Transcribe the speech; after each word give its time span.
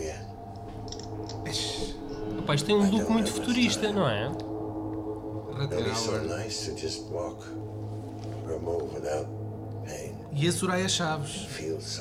yet. 0.00 0.26
Rapaz, 2.36 2.62
tem 2.62 2.74
um 2.74 2.90
look 2.90 3.10
muito 3.10 3.30
futurista, 3.32 3.92
não 3.92 4.08
é? 4.08 4.28
Pain. 9.84 10.14
E 10.32 10.48
a 10.48 10.52
Soraya 10.52 10.88
Chaves, 10.88 11.46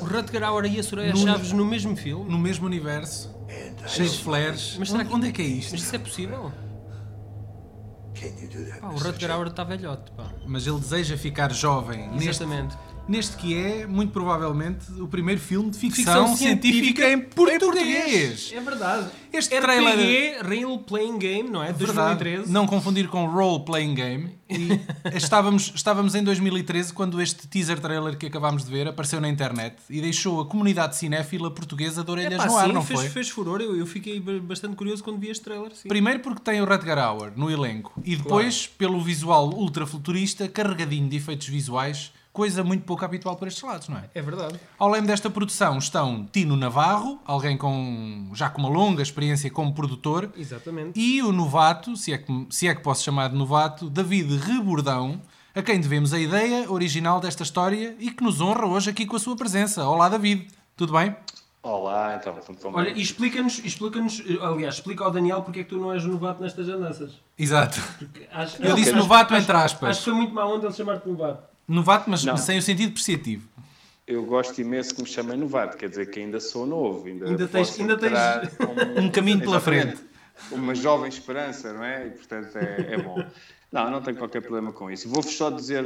O. 0.02 0.06
Rutger 0.06 0.44
Hauer 0.44 0.66
e 0.66 0.80
a 0.80 0.84
Soraya 0.84 1.12
No- 1.12 1.18
Chaves 1.18 1.52
no 1.52 1.66
mesmo 1.66 1.96
filme? 1.96 2.30
no 2.32 2.38
mesmo 2.40 2.66
universo, 2.66 3.30
cheio 3.88 4.10
de 4.10 4.18
flares. 4.20 4.76
Mas 4.80 4.90
será 4.90 5.02
onde, 5.02 5.10
que- 5.10 5.16
onde 5.16 5.28
é 5.28 5.32
que 5.32 5.42
é 5.42 5.46
isto? 5.46 5.72
Mas 5.72 5.82
isso 5.82 5.96
é 5.96 6.00
possível? 6.00 6.52
Pá, 8.80 8.88
o. 8.90 8.98
Rutger? 8.98 9.32
Hauer 9.32 9.48
está 9.48 9.64
velhote, 9.64 10.12
pá. 10.12 10.32
Mas 10.46 10.66
ele 10.68 10.80
deseja 10.80 11.18
ficar 11.18 11.52
jovem 11.52 12.16
Exatamente. 12.16 12.26
neste 12.26 12.91
que 13.38 13.56
é, 13.56 13.86
muito 13.88 14.12
provavelmente, 14.12 14.86
o 15.00 15.08
primeiro 15.08 15.40
filme 15.42 15.70
de 15.70 15.78
ficção, 15.78 16.04
Ficção 16.28 16.38
científica, 16.38 17.04
científica 17.04 17.12
em 17.12 17.20
português. 17.22 18.52
É 18.54 18.60
verdade. 18.60 19.08
Este 19.34 19.60
trailer- 19.62 19.94
RPG, 19.96 20.48
Real 20.48 20.78
Playing 20.80 21.18
Game, 21.18 21.50
não 21.50 21.64
é? 21.64 21.72
Verdade. 21.72 22.18
2013. 22.24 22.52
Não 22.52 22.68
confundir 22.68 23.08
com 23.08 23.26
Role 23.28 23.64
Playing 23.64 23.94
Game. 23.96 24.36
E 24.50 24.68
estávamos, 25.16 25.72
estávamos 25.74 26.16
em 26.16 26.24
2013 26.24 26.92
quando 26.94 27.22
este 27.22 27.48
teaser 27.48 27.80
trailer 27.80 28.18
que 28.18 28.26
acabámos 28.26 28.66
de 28.66 28.72
ver 28.72 28.88
apareceu 28.88 29.22
na 29.22 29.30
internet 29.30 29.76
e 29.90 30.02
deixou 30.02 30.42
a 30.42 30.46
comunidade 30.46 30.98
cinéfila 30.98 31.50
portuguesa 31.50 32.04
de 32.04 32.12
orelhas 32.12 32.34
Epá, 32.34 32.46
no 32.48 32.58
ar, 32.58 32.68
sim, 32.68 32.74
não 32.74 32.84
fez, 32.84 33.00
foi? 33.00 33.10
fez 33.10 33.30
furor. 33.30 33.62
Eu, 33.62 33.76
eu 33.78 33.86
fiquei 33.86 34.20
ba- 34.20 34.40
bastante 34.42 34.76
curioso 34.76 35.02
quando 35.04 35.18
vi 35.20 35.30
este 35.30 35.44
trailer. 35.44 35.72
Sim. 35.74 35.88
Primeiro 35.88 36.20
porque 36.20 36.42
tem 36.42 36.62
o 36.62 36.66
Rutger 36.66 36.98
Hauer 36.98 37.32
no 37.36 37.50
elenco 37.50 37.94
e 38.04 38.16
depois 38.18 38.68
pelo 38.68 39.00
visual 39.02 39.50
ultra 39.54 39.86
futurista 39.86 40.48
carregadinho 40.50 41.08
de 41.08 41.16
efeitos 41.16 41.48
visuais, 41.48 42.12
coisa 42.34 42.64
muito 42.64 42.84
pouco 42.86 43.04
habitual 43.04 43.36
para 43.36 43.48
estes 43.48 43.62
lados, 43.64 43.90
não 43.90 43.98
é? 43.98 44.10
É 44.16 44.22
verdade. 44.22 44.60
Ao 44.80 44.90
leme 44.90 45.06
desta 45.08 45.30
produção 45.30 45.78
estão 45.78 46.26
Tino 46.32 46.56
Navarro, 46.56 47.20
alguém 47.26 47.58
com 47.58 48.30
já 48.34 48.50
com 48.50 48.60
uma 48.62 48.70
longa 48.70 49.02
experiência 49.04 49.50
como 49.52 49.74
produtor, 49.74 50.30
Exatamente. 50.38 51.00
e 51.00 51.22
o 51.22 51.32
novato, 51.32 51.96
se 51.98 52.14
é 52.14 52.18
que, 52.18 52.48
se 52.50 52.68
é 52.68 52.76
que 52.76 52.82
posso 52.82 53.04
chamar 53.04 53.30
de 53.30 53.36
novato, 53.36 53.90
David 53.90 54.38
Rebordão, 54.38 55.22
a 55.54 55.62
quem 55.62 55.80
devemos 55.82 56.14
a 56.14 56.20
ideia 56.20 56.72
original 56.72 57.20
desta 57.20 57.44
história 57.44 57.96
e 58.00 58.10
que 58.12 58.24
nos 58.24 58.40
honra 58.40 58.66
hoje 58.66 58.90
aqui 58.90 59.06
com 59.06 59.18
a 59.18 59.20
sua 59.20 59.36
presença. 59.36 59.84
Olá, 59.86 60.08
David. 60.08 60.48
Tudo 60.78 60.94
bem? 60.94 61.14
Olá, 61.64 62.16
então, 62.20 62.34
tudo 62.36 62.58
bom? 62.72 62.72
Olha, 62.74 62.90
e 62.90 63.02
explica-nos, 63.02 63.60
explica-nos, 63.64 64.24
aliás, 64.42 64.76
explica 64.76 65.04
ao 65.04 65.12
Daniel 65.12 65.44
porque 65.44 65.60
é 65.60 65.64
que 65.64 65.70
tu 65.70 65.78
não 65.78 65.92
és 65.94 66.04
novato 66.06 66.42
nestas 66.42 66.68
andanças. 66.68 67.12
Exato. 67.38 67.80
Acho- 68.32 68.64
Eu 68.64 68.74
disse 68.76 68.94
novato 68.94 69.34
acho- 69.36 69.44
entre 69.44 69.56
aspas. 69.58 69.90
Acho 69.92 70.00
que 70.00 70.06
foi 70.06 70.14
muito 70.14 70.34
má 70.34 70.44
onda 70.46 70.66
ele 70.68 70.74
chamar-te 70.74 71.08
novato. 71.08 71.51
Novato, 71.72 72.10
mas 72.10 72.24
Não. 72.24 72.38
sem 72.38 72.58
o 72.58 72.62
sentido 72.62 72.90
depreciativo. 72.90 73.48
Eu 74.08 74.24
gosto 74.26 74.60
imenso 74.60 74.94
que 74.96 75.02
me 75.02 75.08
chamem 75.08 75.38
novato, 75.38 75.78
quer 75.78 75.88
dizer 75.90 76.10
que 76.10 76.20
ainda 76.20 76.40
sou 76.40 76.66
novo. 76.66 77.08
Ainda, 77.08 77.28
Ainda 77.28 77.48
tens- 77.48 77.80
ainda 77.80 77.98
tens- 77.98 78.12
com 78.58 79.00
Um 79.02 79.10
caminho 79.10 79.40
pela 79.40 79.60
frente. 79.60 79.98
Uma 80.52 80.74
jovem 80.76 81.08
esperança, 81.08 81.72
não 81.72 81.84
é? 81.84 82.08
E 82.08 82.10
portanto 82.12 82.56
é, 82.58 82.94
é 82.96 82.98
bom. 82.98 83.24
Não, 83.72 83.90
não 83.90 84.02
tenho 84.02 84.18
qualquer 84.18 84.42
problema 84.42 84.74
com 84.74 84.92
isso. 84.92 85.08
Vou-vos 85.08 85.32
só 85.34 85.50
dizer, 85.50 85.86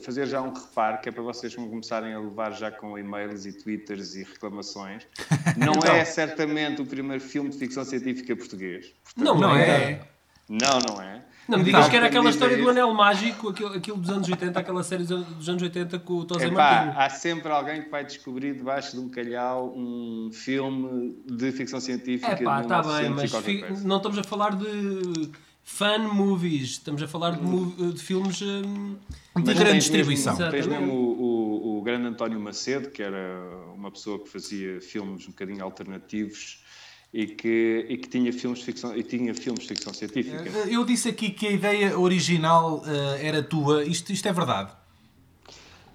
fazer 0.00 0.26
já 0.26 0.40
um 0.40 0.54
reparo, 0.54 1.00
que 1.02 1.08
é 1.10 1.12
para 1.12 1.22
vocês 1.22 1.54
não 1.54 1.68
começarem 1.68 2.14
a 2.14 2.18
levar 2.18 2.52
já 2.52 2.70
com 2.70 2.98
e-mails 2.98 3.44
e 3.44 3.52
twitters 3.52 4.14
e 4.14 4.22
reclamações. 4.22 5.02
Não 5.58 5.74
Então. 5.74 5.94
é 5.94 6.02
certamente 6.06 6.80
o 6.80 6.86
primeiro 6.86 7.22
filme 7.22 7.50
de 7.50 7.58
ficção 7.58 7.84
científica 7.84 8.34
português. 8.34 8.86
Não, 9.14 9.38
Não 9.38 9.54
é. 9.54 9.68
é? 9.92 10.00
Não, 10.48 10.78
não 10.88 11.00
é. 11.02 11.22
Não 11.48 11.58
me 11.58 11.64
digas 11.64 11.80
Então, 11.80 11.90
que 11.90 11.96
era 11.96 12.06
aquela 12.06 12.28
história 12.30 12.56
do 12.56 12.68
Anel 12.68 12.92
Mágico, 12.92 13.50
aquilo, 13.50 13.72
aquilo 13.74 13.96
dos 13.98 14.10
anos 14.10 14.28
80, 14.28 14.58
aquela 14.58 14.82
série 14.82 15.02
dos 15.04 15.12
anos- 15.12 15.26
dos 15.28 15.48
anos 15.48 15.62
80 15.62 15.98
com 16.00 16.14
o 16.14 16.24
Tosé 16.24 16.46
Epá, 16.46 16.54
Martinho. 16.54 16.94
há 17.00 17.08
sempre 17.10 17.52
alguém 17.52 17.82
que 17.82 17.88
vai 17.88 18.04
descobrir 18.04 18.54
debaixo 18.54 18.92
de 18.96 18.98
um 19.00 19.08
calhau 19.08 19.72
um 19.76 20.30
filme 20.32 21.16
de 21.24 21.52
ficção 21.52 21.78
científica 21.80 22.32
É 22.32 22.36
pá, 22.42 22.62
está 22.62 22.82
bem, 22.82 23.10
1900 23.10 23.32
mas 23.32 23.44
fi- 23.80 23.86
não 23.86 23.96
estamos 23.98 24.18
a 24.18 24.24
falar 24.24 24.56
de 24.56 25.30
fan 25.62 25.98
movies, 26.08 26.70
estamos 26.70 27.00
a 27.02 27.06
falar 27.08 27.30
de, 27.36 27.42
mov- 27.42 27.92
de 27.92 28.00
filmes. 28.02 28.42
hum, 28.42 28.96
De 29.36 29.54
grande 29.54 29.78
distribuição. 29.78 30.36
Mesmo, 30.36 30.50
tens 30.50 30.66
mesmo 30.66 30.92
o, 30.92 31.22
o, 31.22 31.78
o 31.78 31.82
grande 31.82 32.06
António 32.08 32.40
Macedo, 32.40 32.90
que 32.90 33.02
era 33.02 33.40
uma 33.74 33.90
pessoa 33.92 34.18
que 34.20 34.28
fazia 34.28 34.80
filmes 34.80 35.24
um 35.26 35.30
bocadinho 35.30 35.62
alternativos 35.62 36.64
e 37.16 37.26
que, 37.28 37.86
e 37.88 37.96
que 37.96 38.08
tinha, 38.10 38.30
filmes 38.30 38.58
de 38.58 38.66
ficção, 38.66 38.94
e 38.94 39.02
tinha 39.02 39.32
filmes 39.32 39.62
de 39.62 39.68
ficção 39.68 39.94
científica. 39.94 40.44
Eu 40.70 40.84
disse 40.84 41.08
aqui 41.08 41.30
que 41.30 41.46
a 41.46 41.50
ideia 41.50 41.98
original 41.98 42.82
eh, 42.86 43.26
era 43.28 43.42
tua. 43.42 43.86
Isto, 43.86 44.12
isto 44.12 44.28
é 44.28 44.32
verdade. 44.34 44.70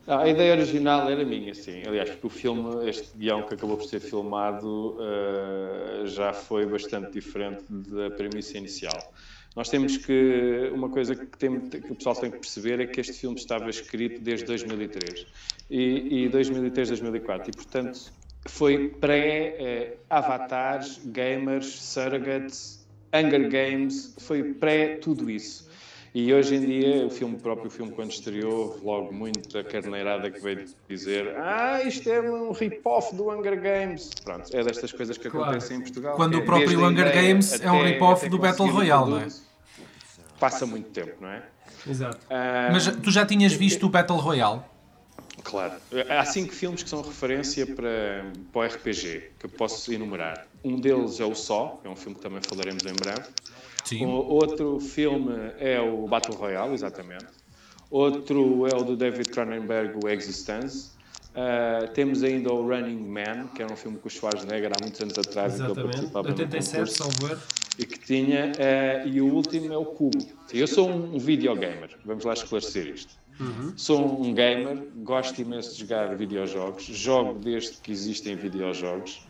Ah, 0.08 0.22
a 0.22 0.28
ideia 0.28 0.54
original 0.54 1.08
era 1.08 1.24
minha, 1.24 1.54
sim. 1.54 1.84
Aliás, 1.86 2.10
porque 2.10 2.26
o 2.26 2.30
filme, 2.32 2.90
este 2.90 3.16
guião 3.16 3.44
que 3.44 3.54
acabou 3.54 3.78
por 3.78 3.86
ser 3.86 4.00
filmado, 4.00 4.98
eh, 5.00 6.08
já 6.08 6.34
foi 6.34 6.66
bastante 6.66 7.12
diferente 7.12 7.66
da 7.70 8.10
premissa 8.10 8.58
inicial. 8.58 9.14
Nós 9.56 9.70
temos 9.70 9.98
que. 9.98 10.72
Uma 10.74 10.90
coisa 10.90 11.16
que, 11.16 11.38
tem, 11.38 11.60
que 11.60 11.92
o 11.92 11.96
pessoal 11.96 12.16
tem 12.16 12.32
que 12.32 12.40
perceber 12.40 12.80
é 12.80 12.88
que 12.88 13.00
este 13.00 13.14
filme 13.14 13.38
estava 13.38 13.70
escrito 13.70 14.20
desde 14.22 14.46
2003 14.46 15.28
e, 15.70 16.24
e 16.26 16.30
2003, 16.30 16.88
2004, 16.90 17.52
e 17.52 17.54
portanto 17.54 18.12
foi 18.46 18.90
pré-avatares, 19.00 21.00
gamers, 21.06 21.68
surrogates, 21.82 22.86
Hunger 23.14 23.50
Games, 23.50 24.16
foi 24.20 24.54
pré 24.54 24.96
tudo 24.98 25.30
isso. 25.30 25.70
E 26.14 26.34
hoje 26.34 26.56
em 26.56 26.66
dia, 26.66 27.06
o 27.06 27.10
filme 27.10 27.38
próprio, 27.38 27.68
o 27.68 27.72
filme 27.72 27.94
quando 27.94 28.12
estreou, 28.12 28.78
logo 28.84 29.14
muita 29.14 29.64
carneirada 29.64 30.30
que 30.30 30.42
veio 30.42 30.66
dizer 30.90 31.34
ah, 31.38 31.82
isto 31.84 32.10
é 32.10 32.20
um 32.20 32.52
rip-off 32.52 33.16
do 33.16 33.30
Hunger 33.32 33.62
Games. 33.62 34.10
Pronto, 34.22 34.44
é 34.54 34.62
destas 34.62 34.92
coisas 34.92 35.18
que 35.18 35.30
Claro. 35.30 35.52
acontecem 35.52 35.78
em 35.78 35.82
Portugal. 35.82 36.18
Quando 36.18 36.36
É 36.38 36.42
o 36.42 36.46
próprio 36.46 36.84
a 36.84 36.88
Hunger 36.90 37.14
Games 37.14 37.62
é 37.62 37.72
um 37.72 37.80
até- 37.80 37.90
rip-off 37.92 38.22
até 38.26 38.30
do 38.30 38.38
Battle 38.40 38.68
Royale, 38.70 39.10
não 39.10 39.20
é? 39.22 39.28
Passa 40.38 40.66
muito 40.66 40.90
tempo, 40.90 41.14
não 41.22 41.30
é? 41.30 41.44
Exato. 41.88 42.20
Ah, 42.30 42.68
Mas 42.74 42.88
tu 42.98 43.10
já 43.10 43.26
tinhas 43.26 43.54
visto 43.54 43.86
o 43.86 43.90
Battle 43.90 44.18
Royale? 44.18 44.60
Claro. 45.44 45.74
Há 46.10 46.26
cinco 46.26 46.54
filmes 46.54 46.84
que 46.84 46.90
são 46.90 47.02
referência 47.02 47.66
para, 47.66 48.26
para 48.52 48.62
o 48.62 48.66
RPG, 48.66 49.32
que 49.40 49.46
eu 49.46 49.50
posso 49.50 49.94
enumerar. 49.94 50.48
Um 50.64 50.80
deles 50.80 51.20
é 51.20 51.26
o 51.26 51.36
Só, 51.36 51.80
é 51.84 51.90
um 51.90 51.96
filme 51.96 52.16
que 52.16 52.22
também 52.22 52.42
falaremos 52.42 52.84
em 52.86 52.94
breve. 52.94 53.30
Sim. 53.84 54.06
O 54.06 54.10
outro 54.10 54.80
filme 54.80 55.34
é 55.60 55.80
o 55.80 56.08
Battle 56.08 56.38
Royale, 56.38 56.74
exatamente. 56.74 57.26
Outro 57.90 58.68
é 58.68 58.76
o 58.76 58.84
do 58.84 58.96
David 58.96 59.30
Cronenberg, 59.30 60.00
o 60.04 60.08
Existence. 60.08 60.92
Ah, 61.34 61.88
temos 61.94 62.24
ainda 62.24 62.52
o 62.52 62.68
Running 62.68 63.08
Man, 63.08 63.48
que 63.56 63.62
era 63.62 63.72
um 63.72 63.76
filme 63.76 63.98
com 63.98 64.08
o 64.08 64.12
Schwarzenegger 64.12 64.72
há 64.74 64.82
muitos 64.82 65.00
anos 65.02 65.18
atrás, 65.18 65.56
Exatamente. 65.56 65.84
participava 65.84 66.28
no 66.28 66.34
87, 66.34 66.72
concurso 66.72 66.98
salvo 66.98 67.34
erro. 67.34 67.42
E 67.78 67.86
que 67.86 68.00
tinha, 68.00 68.52
eh, 68.58 69.04
e 69.06 69.22
o 69.22 69.34
último 69.34 69.72
é 69.74 69.78
o 69.78 69.86
Cubo. 69.86 70.26
Eu 70.54 70.68
sou 70.68 70.90
um 70.90 71.18
videogamer, 71.18 71.98
vamos 72.06 72.26
lá 72.26 72.34
esclarecer 72.34 72.88
isto. 72.88 73.22
Sou 73.76 74.22
um 74.22 74.34
gamer, 74.34 74.88
gosto 74.98 75.42
imenso 75.42 75.74
de 75.74 75.80
jogar 75.82 76.16
videojogos, 76.16 76.84
jogo 76.84 77.40
desde 77.40 77.78
que 77.78 77.92
existem 77.92 78.36
videojogos 78.36 79.26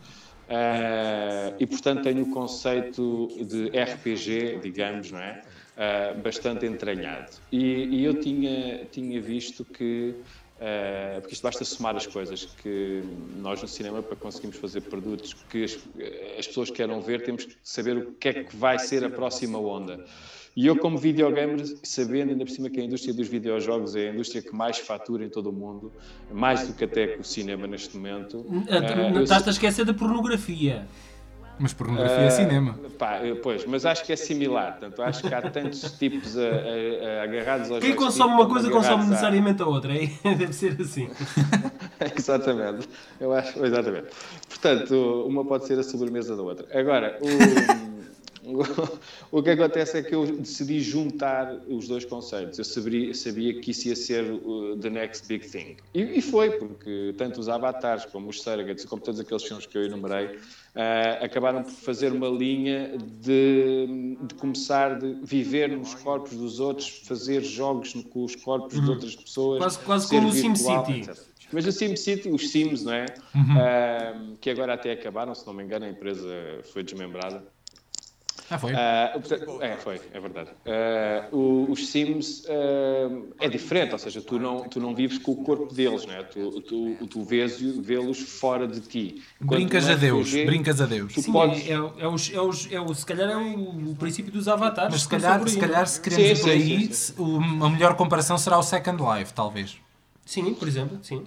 eh, 0.48 1.54
e, 1.58 1.66
portanto, 1.66 2.02
tenho 2.02 2.24
o 2.24 2.30
conceito 2.30 3.28
de 3.40 3.68
RPG, 3.68 4.60
digamos, 4.62 5.10
não 5.10 5.18
é? 5.18 5.40
Eh, 5.74 6.14
bastante 6.22 6.66
entranhado. 6.66 7.32
E, 7.50 7.84
e 7.84 8.04
eu 8.04 8.20
tinha, 8.20 8.84
tinha 8.90 9.18
visto 9.22 9.64
que 9.64 10.14
Uh, 10.58 11.20
porque 11.20 11.34
isto 11.34 11.42
basta 11.42 11.64
somar 11.64 11.96
as 11.96 12.06
coisas 12.06 12.44
que 12.44 13.02
nós 13.36 13.60
no 13.60 13.66
cinema, 13.66 14.00
para 14.00 14.14
conseguirmos 14.14 14.58
fazer 14.58 14.82
produtos 14.82 15.34
que 15.50 15.64
as, 15.64 15.76
as 16.38 16.46
pessoas 16.46 16.70
queiram 16.70 17.00
ver, 17.00 17.24
temos 17.24 17.44
que 17.46 17.56
saber 17.64 17.96
o 17.96 18.12
que 18.12 18.28
é 18.28 18.44
que 18.44 18.56
vai 18.56 18.78
ser 18.78 19.04
a 19.04 19.10
próxima 19.10 19.58
onda. 19.58 20.04
E 20.54 20.66
eu, 20.66 20.76
como 20.76 20.98
videogamer, 20.98 21.64
sabendo 21.82 22.30
ainda 22.30 22.44
por 22.44 22.50
cima 22.50 22.68
que 22.68 22.78
a 22.78 22.84
indústria 22.84 23.14
dos 23.14 23.26
videojogos 23.26 23.96
é 23.96 24.10
a 24.10 24.12
indústria 24.12 24.42
que 24.42 24.54
mais 24.54 24.78
fatura 24.78 25.24
em 25.24 25.28
todo 25.30 25.48
o 25.48 25.52
mundo, 25.52 25.90
mais 26.30 26.68
do 26.68 26.74
que 26.74 26.84
até 26.84 27.06
que 27.06 27.20
o 27.20 27.24
cinema 27.24 27.66
neste 27.66 27.96
momento. 27.96 28.40
uh, 28.40 29.16
eu 29.16 29.22
Estás 29.22 29.48
a 29.48 29.50
esquecer 29.50 29.84
da 29.84 29.94
pornografia. 29.94 30.86
Mas 31.58 31.72
pornografia 31.72 32.24
é 32.24 32.30
cinema. 32.30 32.74
Pá, 32.98 33.20
pois, 33.42 33.64
mas 33.66 33.84
acho 33.86 34.04
que 34.04 34.12
é 34.12 34.16
similar. 34.16 34.72
Portanto, 34.78 35.02
acho 35.02 35.22
que 35.22 35.32
há 35.34 35.42
tantos 35.42 35.80
tipos 35.92 36.36
a- 36.36 36.40
a- 36.42 36.46
a- 36.46 37.22
agarrados 37.24 37.70
aos 37.70 37.80
Quem 37.80 37.94
consome 37.94 38.32
uma 38.34 38.42
como 38.44 38.54
coisa 38.54 38.70
consome 38.70 39.04
necessariamente 39.06 39.62
a 39.62 39.66
outra. 39.66 39.94
é? 39.94 40.06
Deve 40.34 40.52
ser 40.52 40.76
assim. 40.80 41.08
exatamente. 42.16 42.88
Eu 43.20 43.32
acho, 43.32 43.64
exatamente. 43.64 44.06
Portanto, 44.48 45.24
uma 45.26 45.44
pode 45.44 45.66
ser 45.66 45.78
a 45.78 45.82
sobremesa 45.82 46.36
da 46.36 46.42
outra. 46.42 46.66
Agora, 46.78 47.18
o, 48.44 48.62
o, 49.38 49.42
que 49.42 49.50
acontece 49.50 49.98
é 49.98 50.02
que 50.02 50.14
eu 50.14 50.26
decidi 50.26 50.80
juntar 50.80 51.54
os 51.68 51.86
dois 51.86 52.04
conceitos. 52.04 52.58
Eu 52.58 52.64
sabia, 52.64 53.14
sabia 53.14 53.60
que 53.60 53.70
isso 53.70 53.88
ia 53.88 53.96
ser 53.96 54.24
the 54.80 54.90
next 54.90 55.26
big 55.28 55.46
thing. 55.46 55.76
E, 55.94 56.18
e 56.18 56.22
foi, 56.22 56.50
porque 56.52 57.14
tanto 57.16 57.38
os 57.40 57.48
avatares 57.48 58.04
como 58.06 58.28
os 58.30 58.42
surrogates, 58.42 58.84
como 58.84 59.00
todos 59.00 59.20
aqueles 59.20 59.42
filmes 59.44 59.66
que 59.66 59.78
eu 59.78 59.84
enumerei, 59.84 60.38
ah, 60.74 61.18
acabaram 61.24 61.62
por 61.62 61.70
fazer 61.72 62.12
uma 62.12 62.28
linha 62.28 62.96
de, 63.20 64.16
de 64.26 64.34
começar 64.36 64.98
de 64.98 65.14
viver 65.22 65.68
nos 65.76 65.94
corpos 65.94 66.36
dos 66.36 66.60
outros, 66.60 66.88
fazer 67.06 67.42
jogos 67.42 67.92
com 68.10 68.24
os 68.24 68.34
corpos 68.36 68.80
de 68.80 68.90
outras 68.90 69.14
pessoas. 69.16 69.58
Quase- 69.58 69.78
quase 69.80 70.08
como 70.08 70.28
o 70.28 70.32
SimCity. 70.56 71.00
Mas 71.52 71.66
o 71.66 71.72
SimCity, 71.72 72.30
os 72.30 72.50
Sims, 72.50 72.82
não 72.84 72.94
é? 72.94 73.04
Uh, 73.34 74.36
que 74.40 74.48
agora 74.48 74.72
até 74.74 74.92
acabaram, 74.92 75.34
se 75.34 75.46
não 75.46 75.52
me 75.52 75.62
engano, 75.62 75.84
a 75.84 75.88
empresa 75.90 76.26
foi 76.72 76.82
desmembrada. 76.82 77.44
Ah, 78.52 78.58
foi? 78.58 78.72
Uh, 78.74 79.62
é, 79.62 79.76
foi, 79.76 79.98
é 80.12 80.20
verdade. 80.20 80.50
Uh, 81.32 81.72
os 81.72 81.88
Sims 81.88 82.44
uh, 82.44 83.34
é 83.40 83.48
diferente, 83.48 83.94
ou 83.94 83.98
seja, 83.98 84.20
tu 84.20 84.38
não, 84.38 84.68
tu 84.68 84.78
não 84.78 84.94
vives 84.94 85.16
com 85.16 85.32
o 85.32 85.36
corpo 85.36 85.72
deles, 85.72 86.04
né? 86.04 86.22
tu, 86.24 86.60
tu, 86.60 87.06
tu 87.06 87.24
vês 87.24 87.58
vê-los 87.62 88.18
fora 88.18 88.68
de 88.68 88.80
ti. 88.80 89.22
brincas 89.40 89.88
a 89.88 89.94
Deus, 89.94 90.28
RPG, 90.28 90.44
brincas 90.44 90.82
a 90.82 90.86
Deus. 90.86 91.14
Sim, 91.14 91.32
podes... 91.32 91.66
é, 91.66 91.72
é, 91.72 91.76
é, 91.76 92.08
os, 92.08 92.30
é, 92.30 92.40
os, 92.42 92.72
é 92.72 92.78
o, 92.78 92.94
se 92.94 93.06
calhar 93.06 93.30
é 93.30 93.36
o, 93.36 93.92
o 93.92 93.96
princípio 93.96 94.30
dos 94.30 94.46
avatares. 94.46 94.92
Mas 94.92 95.02
se 95.02 95.08
calhar, 95.08 95.48
se, 95.48 95.58
calhar, 95.58 95.86
se 95.86 95.98
queremos 95.98 96.38
sim, 96.38 96.44
por 96.44 96.50
aí, 96.50 96.86
sim, 96.92 97.14
sim, 97.14 97.58
a 97.62 97.70
melhor 97.70 97.96
comparação 97.96 98.36
será 98.36 98.58
o 98.58 98.62
Second 98.62 99.02
Life, 99.02 99.32
talvez. 99.32 99.78
Sim, 100.26 100.52
por 100.52 100.68
exemplo, 100.68 100.98
sim. 101.02 101.24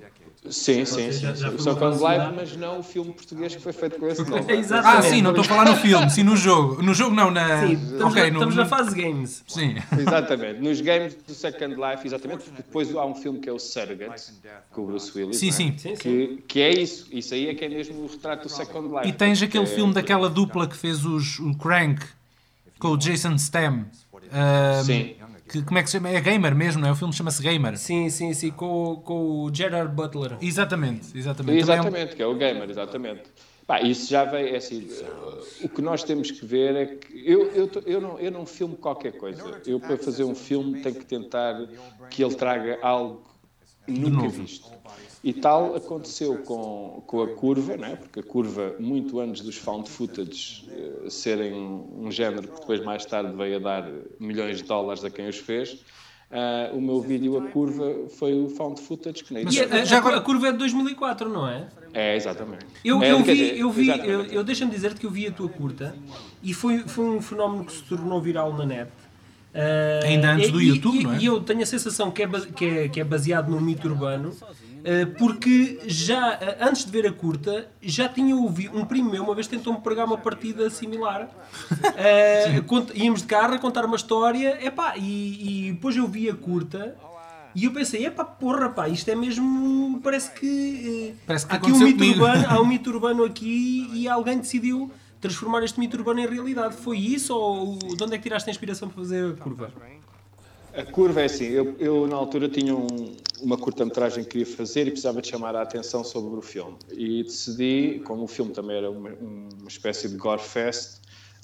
Sim, 0.49 0.85
sim, 0.85 1.11
sim. 1.11 1.19
Já, 1.19 1.33
já 1.33 1.57
Só 1.57 1.75
quando 1.75 1.99
live, 2.01 2.35
mas 2.35 2.55
não 2.55 2.79
o 2.79 2.83
filme 2.83 3.11
português 3.13 3.55
que 3.55 3.61
foi 3.61 3.73
feito 3.73 3.99
com 3.99 4.07
esse 4.07 4.23
nome. 4.29 4.45
ah, 4.83 5.01
sim, 5.01 5.21
não 5.21 5.31
estou 5.31 5.43
a 5.43 5.47
falar 5.47 5.65
no 5.65 5.75
filme, 5.77 6.09
sim 6.09 6.23
no 6.23 6.35
jogo. 6.35 6.81
No 6.81 6.93
jogo 6.93 7.15
não, 7.15 7.31
na. 7.31 7.67
Sim, 7.67 7.73
estamos, 7.73 8.13
okay, 8.13 8.23
na, 8.23 8.29
no, 8.29 8.33
estamos 8.35 8.55
no... 8.55 8.61
na 8.61 8.67
fase 8.67 8.95
games. 8.95 9.43
Sim. 9.47 9.75
Exatamente. 9.97 10.61
Nos 10.61 10.81
games 10.81 11.15
do 11.15 11.33
Second 11.33 11.75
Life, 11.75 12.05
exatamente, 12.05 12.43
porque 12.43 12.61
depois 12.61 12.95
há 12.95 13.05
um 13.05 13.15
filme 13.15 13.39
que 13.39 13.49
é 13.49 13.51
o 13.51 13.59
Surrogate, 13.59 14.33
com 14.71 14.81
o 14.81 14.85
Bruce 14.85 15.11
Willis. 15.17 15.37
Sim, 15.37 15.49
é? 15.49 15.51
sim. 15.51 15.95
Que, 15.95 16.43
que 16.47 16.61
é 16.61 16.69
isso. 16.71 17.07
Isso 17.11 17.33
aí 17.33 17.49
é 17.49 17.53
que 17.53 17.65
é 17.65 17.69
mesmo 17.69 18.03
o 18.03 18.07
retrato 18.07 18.43
do 18.43 18.49
Second 18.49 18.87
Life. 18.93 19.07
E 19.07 19.13
tens 19.13 19.41
aquele 19.41 19.65
é... 19.65 19.67
filme 19.67 19.93
daquela 19.93 20.29
dupla 20.29 20.67
que 20.67 20.77
fez 20.77 21.05
os, 21.05 21.39
o 21.39 21.55
Crank 21.55 22.05
com 22.79 22.89
o 22.89 22.97
Jason 22.97 23.37
Statham. 23.37 23.85
Um, 24.13 24.83
sim 24.83 25.15
que 25.47 25.61
como 25.61 25.77
é 25.77 25.83
que 25.83 25.89
se 25.89 25.97
chama? 25.97 26.09
É 26.09 26.19
Gamer 26.19 26.55
mesmo, 26.55 26.81
não 26.81 26.89
é? 26.89 26.91
O 26.91 26.95
filme 26.95 27.13
chama-se 27.13 27.41
Gamer. 27.41 27.77
Sim, 27.77 28.09
sim, 28.09 28.33
sim, 28.33 28.51
com, 28.51 29.01
com 29.03 29.43
o 29.43 29.53
Gerard 29.53 29.93
Butler. 29.93 30.37
Exatamente, 30.41 31.17
exatamente. 31.17 31.59
Exatamente, 31.59 32.09
é 32.09 32.13
um... 32.13 32.15
que 32.15 32.23
é 32.23 32.25
o 32.25 32.35
Gamer, 32.35 32.69
exatamente. 32.69 33.23
Pá, 33.67 33.81
isso 33.81 34.11
já 34.11 34.25
vem, 34.25 34.49
é 34.49 34.57
assim, 34.57 34.87
o 35.63 35.69
que 35.69 35.81
nós 35.81 36.03
temos 36.03 36.29
que 36.29 36.45
ver 36.45 36.75
é 36.75 36.85
que 36.85 37.23
eu, 37.25 37.49
eu, 37.51 37.71
eu, 37.87 37.99
não, 37.99 38.19
eu 38.19 38.31
não 38.31 38.45
filmo 38.45 38.75
qualquer 38.75 39.13
coisa. 39.13 39.59
Eu, 39.65 39.79
para 39.79 39.97
fazer 39.97 40.23
um 40.23 40.35
filme, 40.35 40.81
tenho 40.81 40.95
que 40.95 41.05
tentar 41.05 41.67
que 42.11 42.23
ele 42.23 42.35
traga 42.35 42.77
algo 42.83 43.23
nunca 43.87 44.27
visto. 44.27 44.71
E 45.23 45.33
tal 45.33 45.75
aconteceu 45.75 46.37
com, 46.43 47.03
com 47.07 47.23
a 47.23 47.27
curva, 47.27 47.75
né? 47.75 47.95
porque 47.95 48.19
a 48.19 48.23
curva, 48.23 48.75
muito 48.79 49.19
antes 49.19 49.41
dos 49.41 49.57
found 49.57 49.89
footage 49.89 50.69
uh, 50.69 51.09
serem 51.09 51.53
um 51.53 52.11
género 52.11 52.47
que 52.47 52.59
depois 52.59 52.83
mais 52.83 53.05
tarde 53.05 53.35
veio 53.35 53.55
a 53.57 53.59
dar 53.59 53.89
milhões 54.19 54.57
de 54.57 54.63
dólares 54.63 55.03
a 55.03 55.09
quem 55.09 55.27
os 55.27 55.39
fez, 55.39 55.73
uh, 55.73 56.77
o 56.77 56.79
meu 56.79 57.01
vídeo, 57.01 57.37
a 57.37 57.49
curva, 57.49 58.07
foi 58.09 58.39
o 58.39 58.49
found 58.49 58.79
footage 58.79 59.23
que 59.23 59.33
nem 59.33 59.45
Mas 59.45 59.57
a, 59.59 59.83
já 59.83 59.97
agora 59.97 60.17
a 60.17 60.21
curva 60.21 60.49
é 60.49 60.51
de 60.51 60.59
2004, 60.59 61.27
não 61.27 61.47
é? 61.47 61.67
É, 61.91 62.15
exatamente. 62.15 62.65
Eu, 62.83 63.01
é, 63.01 63.11
eu 63.11 63.23
vi, 63.23 63.33
dizer, 63.33 63.57
eu 63.57 63.69
vi, 63.71 63.89
eu, 63.89 64.25
eu 64.25 64.43
deixa-me 64.43 64.69
dizer-te 64.69 64.99
que 64.99 65.07
eu 65.07 65.11
vi 65.11 65.25
a 65.25 65.31
tua 65.31 65.49
curta 65.49 65.95
e 66.43 66.53
foi, 66.53 66.79
foi 66.79 67.05
um 67.05 67.21
fenómeno 67.21 67.65
que 67.65 67.71
se 67.71 67.81
tornou 67.83 68.21
viral 68.21 68.53
na 68.53 68.65
net. 68.65 68.91
Uh, 69.55 70.05
Ainda 70.05 70.33
antes 70.33 70.51
do 70.51 70.61
e, 70.61 70.67
YouTube, 70.67 70.99
e, 70.99 71.03
não 71.03 71.13
é? 71.13 71.17
E 71.17 71.25
eu 71.25 71.39
tenho 71.39 71.63
a 71.63 71.65
sensação 71.65 72.11
que 72.11 72.23
é, 72.23 72.27
que 72.27 72.65
é, 72.65 72.89
que 72.89 72.99
é 72.99 73.03
baseado 73.05 73.49
no 73.49 73.61
mito 73.61 73.87
urbano 73.87 74.35
eh, 74.87 75.03
porque 75.17 75.79
já 75.87 76.37
eh, 76.39 76.57
antes 76.61 76.85
de 76.85 76.91
ver 76.91 77.07
a 77.07 77.11
curta 77.11 77.67
já 77.81 78.07
tinha 78.07 78.35
ouvido 78.35 78.77
um 78.77 78.85
primo 78.85 79.09
meu 79.09 79.23
uma 79.23 79.33
vez 79.33 79.47
tentou-me 79.47 79.79
pregar 79.79 80.05
uma 80.05 80.17
partida 80.17 80.69
similar 80.69 81.23
uh, 81.71 82.91
íamos 82.93 83.21
de 83.21 83.27
carro 83.27 83.55
a 83.55 83.57
contar 83.57 83.83
uma 83.83 83.95
história 83.95 84.63
epá, 84.63 84.93
e, 84.95 85.69
e 85.69 85.71
depois 85.71 85.95
eu 85.95 86.07
vi 86.07 86.29
a 86.29 86.35
curta 86.35 86.95
e 87.55 87.63
eu 87.63 87.71
pensei, 87.71 88.05
epá, 88.05 88.25
porra, 88.25 88.67
pá, 88.67 88.89
isto 88.89 89.09
é 89.09 89.15
mesmo. 89.15 90.01
Parece 90.03 90.29
que. 90.31 91.15
Parece 91.25 91.47
que 91.47 91.53
há 91.53 91.55
aqui 91.55 91.71
um 91.71 91.79
mito 91.79 92.03
urbano, 92.03 92.45
há 92.49 92.61
um 92.61 92.65
mito 92.67 92.89
urbano 92.89 93.23
aqui 93.23 93.89
e 93.93 94.09
alguém 94.09 94.39
decidiu 94.39 94.91
transformar 95.25 95.63
este 95.63 95.79
mito 95.79 95.97
urbano 95.97 96.19
em 96.19 96.27
realidade. 96.27 96.75
Foi 96.75 96.97
isso 96.97 97.35
ou 97.35 97.77
de 97.77 98.03
onde 98.03 98.13
é 98.13 98.17
que 98.17 98.23
tiraste 98.23 98.49
a 98.49 98.51
inspiração 98.51 98.87
para 98.87 98.97
fazer 98.97 99.33
a 99.33 99.33
curva? 99.33 99.71
A 100.73 100.83
curva 100.83 101.21
é 101.21 101.25
assim, 101.25 101.45
eu, 101.45 101.73
eu 101.79 102.05
na 102.05 102.17
altura 102.17 102.49
tinha 102.49 102.75
um, 102.75 103.15
uma 103.41 103.57
curta-metragem 103.57 104.25
que 104.25 104.31
queria 104.31 104.45
fazer 104.45 104.87
e 104.87 104.91
precisava 104.91 105.21
de 105.21 105.29
chamar 105.29 105.55
a 105.55 105.61
atenção 105.61 106.03
sobre 106.03 106.37
o 106.37 106.41
filme. 106.41 106.75
E 106.91 107.23
decidi, 107.23 108.01
como 108.05 108.23
o 108.23 108.27
filme 108.27 108.51
também 108.51 108.77
era 108.77 108.91
uma, 108.91 109.09
uma 109.09 109.69
espécie 109.69 110.09
de 110.09 110.17
gore 110.17 110.41
fest, 110.41 110.99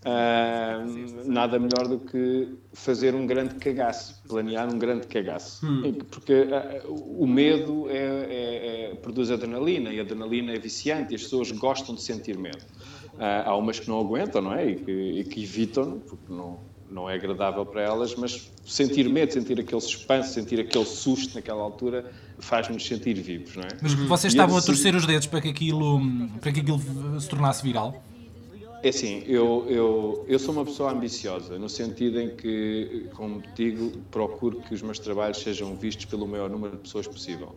uh, 0.05 1.31
nada 1.31 1.57
melhor 1.59 1.87
do 1.87 1.99
que 1.99 2.49
fazer 2.73 3.15
um 3.15 3.25
grande 3.25 3.55
cagaço, 3.55 4.21
planear 4.27 4.67
um 4.67 4.77
grande 4.77 5.07
cagaço. 5.07 5.65
Hum. 5.65 5.93
Porque 6.09 6.33
uh, 6.33 6.93
o 6.93 7.25
medo 7.27 7.89
é, 7.89 7.95
é, 7.95 8.91
é, 8.91 8.95
produz 8.95 9.31
adrenalina 9.31 9.91
e 9.93 9.99
a 9.99 10.03
adrenalina 10.03 10.53
é 10.53 10.59
viciante 10.59 11.13
e 11.13 11.15
as 11.15 11.23
pessoas 11.23 11.51
gostam 11.51 11.95
de 11.95 12.01
sentir 12.01 12.37
medo. 12.37 12.65
Há 13.19 13.55
umas 13.55 13.79
que 13.79 13.87
não 13.87 13.99
aguentam, 13.99 14.41
não 14.41 14.53
é? 14.53 14.69
E 14.69 14.75
que, 14.75 14.91
e 14.91 15.23
que 15.23 15.43
evitam, 15.43 15.99
porque 15.99 16.31
não 16.31 16.59
não 16.91 17.09
é 17.09 17.15
agradável 17.15 17.65
para 17.65 17.81
elas, 17.81 18.13
mas 18.15 18.51
sentir 18.65 19.07
medo, 19.07 19.31
sentir 19.31 19.59
aquele 19.59 19.79
suspense, 19.79 20.33
sentir 20.33 20.59
aquele 20.59 20.85
susto 20.85 21.35
naquela 21.35 21.61
altura, 21.61 22.11
faz-nos 22.37 22.85
sentir 22.85 23.13
vivos, 23.13 23.55
não 23.55 23.63
é? 23.63 23.69
Mas 23.81 23.93
vocês 23.93 24.33
estavam 24.33 24.57
a 24.57 24.61
torcer 24.61 24.93
os 24.93 25.05
dedos 25.05 25.25
para 25.25 25.41
que 25.41 25.47
aquilo, 25.47 26.01
para 26.41 26.51
que 26.51 26.59
aquilo 26.59 26.79
se 27.19 27.29
tornasse 27.29 27.63
viral? 27.63 28.03
É 28.83 28.89
assim, 28.89 29.23
eu, 29.27 29.65
eu, 29.69 30.25
eu 30.27 30.39
sou 30.39 30.53
uma 30.53 30.65
pessoa 30.65 30.91
ambiciosa, 30.91 31.57
no 31.57 31.69
sentido 31.69 32.19
em 32.19 32.35
que, 32.35 33.07
como 33.13 33.41
digo, 33.55 33.91
procuro 34.09 34.59
que 34.61 34.73
os 34.73 34.81
meus 34.81 34.97
trabalhos 34.99 35.37
sejam 35.37 35.75
vistos 35.75 36.05
pelo 36.05 36.27
maior 36.27 36.49
número 36.49 36.75
de 36.75 36.81
pessoas 36.81 37.07
possível. 37.07 37.55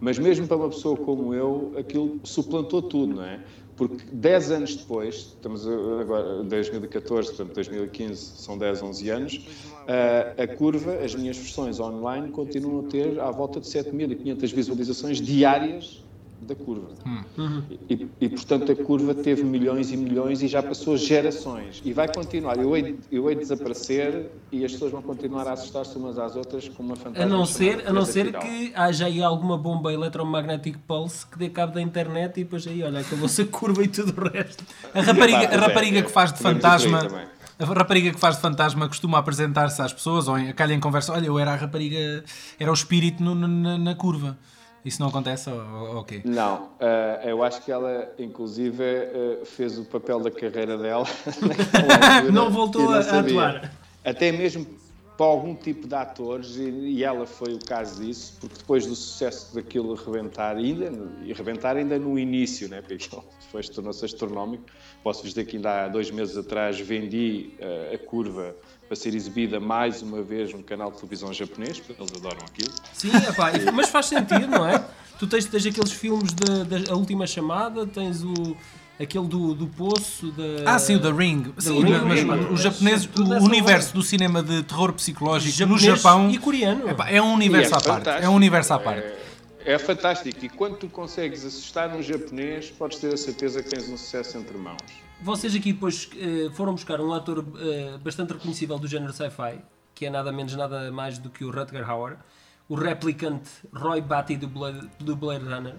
Mas 0.00 0.18
mesmo 0.18 0.46
para 0.46 0.56
uma 0.56 0.68
pessoa 0.68 0.96
como 0.96 1.32
eu, 1.34 1.72
aquilo 1.76 2.20
suplantou 2.24 2.82
tudo, 2.82 3.16
não 3.16 3.24
é? 3.24 3.40
Porque 3.76 4.04
10 4.10 4.50
anos 4.52 4.76
depois, 4.76 5.14
estamos 5.14 5.66
agora 5.66 6.42
em 6.42 6.48
2014, 6.48 7.28
portanto 7.28 7.54
2015, 7.54 8.38
são 8.38 8.56
10, 8.56 8.82
11 8.82 9.08
anos, 9.10 9.46
a, 9.86 10.42
a 10.42 10.46
curva, 10.46 10.94
as 10.94 11.14
minhas 11.14 11.36
versões 11.36 11.78
online 11.78 12.30
continuam 12.30 12.86
a 12.86 12.90
ter 12.90 13.20
à 13.20 13.30
volta 13.30 13.60
de 13.60 13.66
7.500 13.66 14.54
visualizações 14.54 15.20
diárias 15.20 16.05
da 16.40 16.54
curva. 16.54 16.88
Uhum. 17.04 17.62
E, 17.88 18.06
e, 18.20 18.28
portanto, 18.28 18.72
a 18.72 18.76
curva 18.76 19.14
teve 19.14 19.42
milhões 19.42 19.90
e 19.90 19.96
milhões 19.96 20.42
e 20.42 20.48
já 20.48 20.62
passou 20.62 20.96
gerações. 20.96 21.80
E 21.84 21.92
vai 21.92 22.12
continuar. 22.12 22.58
Eu 22.58 22.76
hei, 22.76 22.98
eu 23.10 23.28
hei 23.28 23.34
de 23.34 23.42
desaparecer 23.42 24.30
e 24.52 24.64
as 24.64 24.72
pessoas 24.72 24.92
vão 24.92 25.02
continuar 25.02 25.46
a 25.48 25.52
assustar-se 25.52 25.96
umas 25.96 26.18
às 26.18 26.36
outras 26.36 26.68
com 26.68 26.82
uma 26.82 26.96
fantasia. 26.96 27.24
A 27.24 27.28
não 27.28 27.44
ser, 27.44 27.86
a 27.86 27.92
não 27.92 28.04
ser 28.04 28.32
que 28.38 28.72
haja 28.74 29.06
aí 29.06 29.22
alguma 29.22 29.56
bomba 29.56 29.92
eletromagnética 29.92 30.78
pulse 30.86 31.26
que 31.26 31.38
dê 31.38 31.48
cabo 31.48 31.74
da 31.74 31.82
internet 31.82 32.40
e 32.40 32.44
depois 32.44 32.66
aí, 32.66 32.82
olha, 32.82 33.00
acabou-se 33.00 33.42
a 33.42 33.46
curva 33.46 33.82
e 33.82 33.88
tudo 33.88 34.20
o 34.20 34.28
resto. 34.28 34.64
A 34.94 35.00
rapariga, 35.00 35.54
a 35.54 35.60
rapariga 35.60 36.02
que 36.02 36.10
faz 36.10 36.32
de 36.32 36.38
fantasma. 36.38 37.08
A 37.58 37.64
rapariga 37.64 38.12
que 38.12 38.20
faz 38.20 38.36
de 38.36 38.42
fantasma 38.42 38.86
costuma 38.86 39.18
apresentar-se 39.18 39.80
às 39.80 39.90
pessoas 39.90 40.28
ou 40.28 40.38
em, 40.38 40.52
calha 40.52 40.74
em 40.74 40.80
conversa. 40.80 41.14
Olha, 41.14 41.26
eu 41.26 41.38
era 41.38 41.52
a 41.52 41.56
rapariga, 41.56 42.22
era 42.60 42.70
o 42.70 42.74
espírito 42.74 43.22
no, 43.22 43.34
na, 43.34 43.78
na 43.78 43.94
curva. 43.94 44.36
Isso 44.86 45.02
não 45.02 45.08
acontece 45.08 45.50
ou, 45.50 46.04
quê? 46.04 46.22
Não, 46.24 46.62
uh, 46.62 47.26
eu 47.26 47.42
acho 47.42 47.60
que 47.62 47.72
ela, 47.72 48.08
inclusive, 48.20 48.84
uh, 48.84 49.44
fez 49.44 49.76
o 49.80 49.84
papel 49.84 50.20
da 50.20 50.30
carreira 50.30 50.78
dela. 50.78 51.04
não 52.32 52.52
voltou 52.52 52.90
a, 52.90 52.98
a 52.98 53.18
atuar. 53.18 53.72
Até 54.04 54.30
mesmo 54.30 54.64
para 55.16 55.26
algum 55.26 55.56
tipo 55.56 55.88
de 55.88 55.94
atores, 55.94 56.56
e, 56.56 56.70
e, 56.70 57.04
ela 57.04 57.26
foi 57.26 57.54
o 57.54 57.58
caso 57.58 58.00
disso, 58.00 58.36
porque 58.38 58.58
depois 58.58 58.86
do 58.86 58.94
sucesso 58.94 59.54
daquilo 59.54 59.94
reventar, 59.94 60.56
ainda, 60.56 60.92
e 61.24 61.32
reventar 61.32 61.76
ainda 61.76 61.98
no 61.98 62.16
início, 62.16 62.68
né, 62.68 62.80
porque 62.80 63.08
depois 63.44 63.68
tornou-se 63.68 64.04
astronómico. 64.04 64.64
Posso-vos 65.02 65.30
dizer 65.30 65.46
que 65.46 65.56
ainda 65.56 65.86
há 65.86 65.88
dois 65.88 66.12
meses 66.12 66.36
atrás 66.36 66.78
vendi 66.78 67.54
uh, 67.58 67.94
a 67.94 67.98
curva 67.98 68.54
para 68.86 68.96
ser 68.96 69.14
exibida 69.14 69.58
mais 69.58 70.02
uma 70.02 70.22
vez 70.22 70.52
num 70.52 70.62
canal 70.62 70.90
de 70.90 70.98
televisão 70.98 71.32
japonês, 71.32 71.80
porque 71.80 72.00
eles 72.00 72.12
adoram 72.14 72.38
aquilo. 72.46 72.72
Sim, 72.92 73.10
epá, 73.28 73.52
mas 73.74 73.88
faz 73.88 74.06
sentido, 74.06 74.46
não 74.46 74.68
é? 74.68 74.84
Tu 75.18 75.26
tens, 75.26 75.46
tens 75.46 75.66
aqueles 75.66 75.92
filmes 75.92 76.32
da 76.32 76.94
Última 76.94 77.26
Chamada, 77.26 77.86
tens 77.86 78.22
o 78.22 78.56
aquele 78.98 79.26
do, 79.26 79.54
do 79.54 79.66
poço 79.66 80.30
da 80.32 80.74
ah 80.74 80.78
sim 80.78 80.96
o 80.96 80.98
da 80.98 81.12
Ring. 81.12 81.52
Sim 81.58 81.82
Ring, 81.82 81.92
mas 82.06 82.20
Ring, 82.20 82.30
os 82.50 82.62
japoneses 82.62 83.08
o 83.14 83.44
universo 83.44 83.92
do 83.92 84.02
cinema 84.02 84.42
de 84.42 84.62
terror 84.62 84.90
psicológico 84.94 85.66
no 85.66 85.78
Japão 85.78 86.30
e 86.30 86.38
coreano. 86.38 86.88
epá, 86.88 87.10
é 87.10 87.20
um 87.20 87.34
universo 87.34 87.74
é 87.74 87.76
à 87.76 87.80
parte 87.80 88.08
é 88.08 88.28
um 88.28 88.34
universo 88.34 88.72
à 88.72 88.78
parte. 88.78 89.06
é, 89.64 89.74
é 89.74 89.78
fantástico. 89.78 90.44
E 90.44 90.48
quando 90.48 90.76
tu 90.76 90.88
consegues 90.88 91.44
assustar 91.44 91.94
um 91.94 92.02
japonês 92.02 92.70
podes 92.70 92.98
ter 92.98 93.12
a 93.12 93.16
certeza 93.18 93.62
que 93.62 93.68
tens 93.68 93.86
um 93.88 93.98
sucesso 93.98 94.38
entre 94.38 94.56
mãos 94.56 95.05
vocês 95.20 95.54
aqui 95.54 95.72
depois 95.72 96.08
uh, 96.14 96.50
foram 96.52 96.72
buscar 96.72 97.00
um 97.00 97.12
ator 97.12 97.38
uh, 97.38 97.98
bastante 98.02 98.32
reconhecível 98.32 98.78
do 98.78 98.86
género 98.86 99.12
sci-fi, 99.12 99.60
que 99.94 100.06
é 100.06 100.10
nada 100.10 100.30
menos 100.30 100.54
nada 100.54 100.90
mais 100.92 101.18
do 101.18 101.30
que 101.30 101.44
o 101.44 101.50
Rutger 101.50 101.88
Hauer, 101.88 102.16
o 102.68 102.74
replicante 102.74 103.50
Roy 103.72 104.00
Batty 104.00 104.36
do 104.36 104.48
Blade, 104.48 104.88
do 104.98 105.16
Blade 105.16 105.44
Runner. 105.44 105.74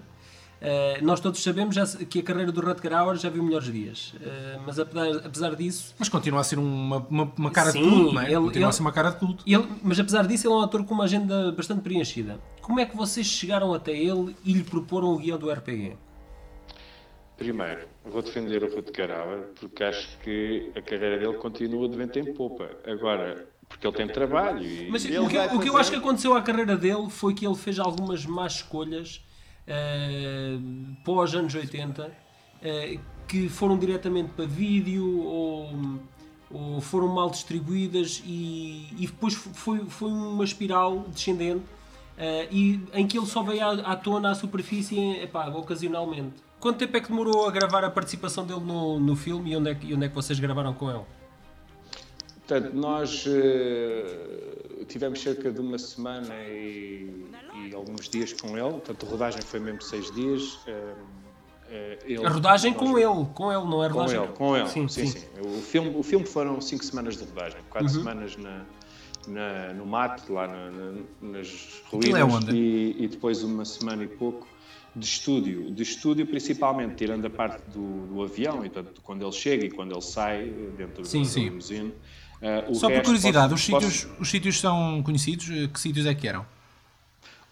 Uh, 0.60 1.04
nós 1.04 1.20
todos 1.20 1.40
sabemos 1.40 1.72
já, 1.72 1.86
que 1.86 2.18
a 2.18 2.22
carreira 2.22 2.50
do 2.50 2.60
Rutger 2.60 2.92
Hauer 2.92 3.16
já 3.16 3.30
viu 3.30 3.44
melhores 3.44 3.72
dias, 3.72 4.12
uh, 4.14 4.60
mas 4.66 4.76
apesar, 4.78 5.06
apesar 5.24 5.54
disso. 5.54 5.94
Mas 5.96 6.08
continua 6.08 6.40
a 6.40 6.44
ser 6.44 6.58
uma, 6.58 6.96
uma, 7.08 7.32
uma 7.38 7.50
cara 7.52 7.70
sim, 7.70 7.80
de 7.80 7.88
culto, 7.88 8.14
não 8.14 8.20
é? 8.20 8.24
Ele, 8.24 8.34
continua 8.34 8.56
ele, 8.56 8.64
a 8.64 8.72
ser 8.72 8.80
uma 8.80 8.92
cara 8.92 9.10
de 9.10 9.18
culto. 9.18 9.44
Ele, 9.46 9.68
mas 9.84 10.00
apesar 10.00 10.26
disso, 10.26 10.48
ele 10.48 10.54
é 10.54 10.56
um 10.56 10.62
ator 10.62 10.84
com 10.84 10.94
uma 10.94 11.04
agenda 11.04 11.52
bastante 11.52 11.82
preenchida. 11.82 12.40
Como 12.60 12.80
é 12.80 12.84
que 12.84 12.96
vocês 12.96 13.24
chegaram 13.24 13.72
até 13.72 13.92
ele 13.92 14.34
e 14.44 14.52
lhe 14.52 14.64
proporam 14.64 15.14
o 15.14 15.18
guião 15.18 15.38
do 15.38 15.48
RPG? 15.48 15.96
Primeiro, 17.38 17.86
vou 18.04 18.20
defender 18.20 18.64
o 18.64 18.74
Rutger 18.74 19.12
Hauer 19.12 19.44
porque 19.60 19.84
acho 19.84 20.18
que 20.18 20.72
a 20.74 20.82
carreira 20.82 21.18
dele 21.18 21.38
continua 21.38 21.88
de 21.88 21.96
vento 21.96 22.18
em 22.18 22.34
popa. 22.34 22.68
Agora, 22.84 23.46
porque 23.68 23.86
ele 23.86 23.96
tem 23.96 24.08
trabalho. 24.08 24.60
E 24.60 24.90
Mas 24.90 25.04
o 25.04 25.28
que, 25.28 25.38
o 25.38 25.60
que 25.60 25.68
eu 25.68 25.76
acho 25.76 25.92
que 25.92 25.96
aconteceu 25.96 26.34
à 26.34 26.42
carreira 26.42 26.76
dele 26.76 27.08
foi 27.08 27.32
que 27.34 27.46
ele 27.46 27.54
fez 27.54 27.78
algumas 27.78 28.26
más 28.26 28.56
escolhas 28.56 29.24
uh, 29.68 30.96
pós 31.04 31.32
anos 31.32 31.54
80 31.54 32.06
uh, 32.06 32.10
eh, 32.60 32.98
que 33.28 33.48
foram 33.48 33.78
diretamente 33.78 34.30
para 34.30 34.44
vídeo 34.44 35.20
ou, 35.20 35.70
ou 36.50 36.80
foram 36.80 37.06
mal 37.06 37.30
distribuídas 37.30 38.20
e, 38.26 38.88
e 38.98 39.06
depois 39.06 39.34
foi, 39.34 39.84
foi 39.84 40.10
uma 40.10 40.42
espiral 40.42 41.04
descendente 41.08 41.62
uh, 42.16 42.48
e, 42.50 42.80
em 42.94 43.06
que 43.06 43.16
ele 43.16 43.26
só 43.26 43.44
veio 43.44 43.64
à, 43.64 43.92
à 43.92 43.94
tona 43.94 44.30
à 44.30 44.34
superfície 44.34 45.20
epá, 45.22 45.46
ocasionalmente. 45.50 46.47
Quanto 46.60 46.78
tempo 46.78 46.96
é 46.96 47.00
que 47.00 47.08
demorou 47.08 47.46
a 47.46 47.50
gravar 47.50 47.84
a 47.84 47.90
participação 47.90 48.44
dele 48.44 48.60
no, 48.60 48.98
no 48.98 49.14
filme 49.14 49.52
e 49.52 49.56
onde, 49.56 49.70
é 49.70 49.74
que, 49.74 49.94
onde 49.94 50.06
é 50.06 50.08
que 50.08 50.14
vocês 50.14 50.38
gravaram 50.40 50.74
com 50.74 50.90
ele? 50.90 51.04
Portanto, 52.46 52.74
nós 52.74 53.26
uh, 53.26 54.84
tivemos 54.86 55.20
cerca 55.20 55.52
de 55.52 55.60
uma 55.60 55.78
semana 55.78 56.34
e, 56.34 57.26
e, 57.54 57.74
alguns 57.74 58.08
dias 58.08 58.32
com 58.32 58.56
ele. 58.56 58.70
Portanto, 58.70 59.06
a 59.06 59.08
rodagem 59.08 59.42
foi 59.42 59.60
mesmo 59.60 59.82
seis 59.82 60.10
dias. 60.12 60.54
Uh, 60.66 61.17
ele, 62.04 62.24
a 62.24 62.30
rodagem 62.30 62.72
nós, 62.72 62.80
com 62.80 62.98
ele, 62.98 63.26
com 63.34 63.52
ele, 63.52 63.64
não 63.64 63.84
é 63.84 63.88
rodagem? 63.88 64.18
Com 64.18 64.24
ele, 64.24 64.32
com 64.32 64.56
ele. 64.56 64.68
Sim, 64.68 64.88
sim. 64.88 65.06
sim. 65.06 65.18
sim. 65.18 65.26
O, 65.40 65.60
filme, 65.60 65.94
o 65.96 66.02
filme 66.02 66.26
foram 66.26 66.60
cinco 66.60 66.84
semanas 66.84 67.16
de 67.16 67.24
rodagem, 67.24 67.60
quatro 67.68 67.88
uhum. 67.88 67.94
semanas 67.94 68.36
na, 68.36 68.64
na, 69.26 69.72
no 69.74 69.86
mato, 69.86 70.32
lá 70.32 70.46
na, 70.46 70.70
na, 70.70 70.92
nas 71.20 71.82
ruínas, 71.90 72.48
é 72.48 72.52
e, 72.52 72.96
e 73.04 73.08
depois 73.08 73.42
uma 73.42 73.64
semana 73.64 74.04
e 74.04 74.08
pouco 74.08 74.46
de 74.96 75.06
estúdio, 75.06 75.70
de 75.70 75.82
estúdio 75.82 76.26
principalmente, 76.26 76.96
tirando 76.96 77.26
a 77.26 77.30
parte 77.30 77.62
do, 77.70 78.06
do 78.06 78.22
avião, 78.22 78.64
e 78.64 78.70
portanto, 78.70 79.00
quando 79.02 79.24
ele 79.24 79.32
chega 79.32 79.66
e 79.66 79.70
quando 79.70 79.92
ele 79.92 80.02
sai 80.02 80.46
dentro 80.76 81.04
sim, 81.04 81.22
do 81.22 81.38
limusine. 81.38 81.94
Uh, 82.40 82.74
Só 82.74 82.88
por 82.88 83.02
curiosidade, 83.02 83.50
posso, 83.50 83.54
os, 83.54 83.62
sítios, 83.62 84.04
posso... 84.04 84.22
os 84.22 84.30
sítios 84.30 84.60
são 84.60 85.02
conhecidos? 85.02 85.50
Eh, 85.50 85.68
que 85.68 85.80
sítios 85.80 86.06
é 86.06 86.14
que 86.14 86.26
eram? 86.26 86.46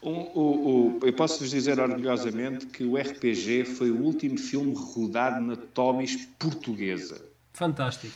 Um, 0.02 0.98
eu 1.02 1.12
posso-vos 1.12 1.50
dizer 1.50 1.80
orgulhosamente 1.80 2.66
que 2.66 2.84
o 2.84 2.96
RPG 2.96 3.64
foi 3.64 3.90
o 3.90 4.02
último 4.02 4.38
filme 4.38 4.74
rodado 4.74 5.40
na 5.40 5.56
Tomis 5.56 6.28
portuguesa. 6.38 7.20
Fantástico. 7.52 8.14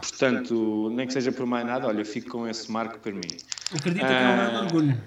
Portanto, 0.00 0.90
nem 0.94 1.06
que 1.06 1.12
seja 1.12 1.30
por 1.30 1.44
mais 1.44 1.66
nada, 1.66 1.86
olha, 1.86 2.04
fico 2.04 2.30
com 2.30 2.48
esse 2.48 2.70
marco 2.70 2.98
para 3.00 3.12
mim. 3.12 3.36
Acredito 3.74 4.06
que 4.06 4.12
é 4.12 4.28
um 4.28 4.36
grande 4.36 4.56
orgulho. 4.56 5.02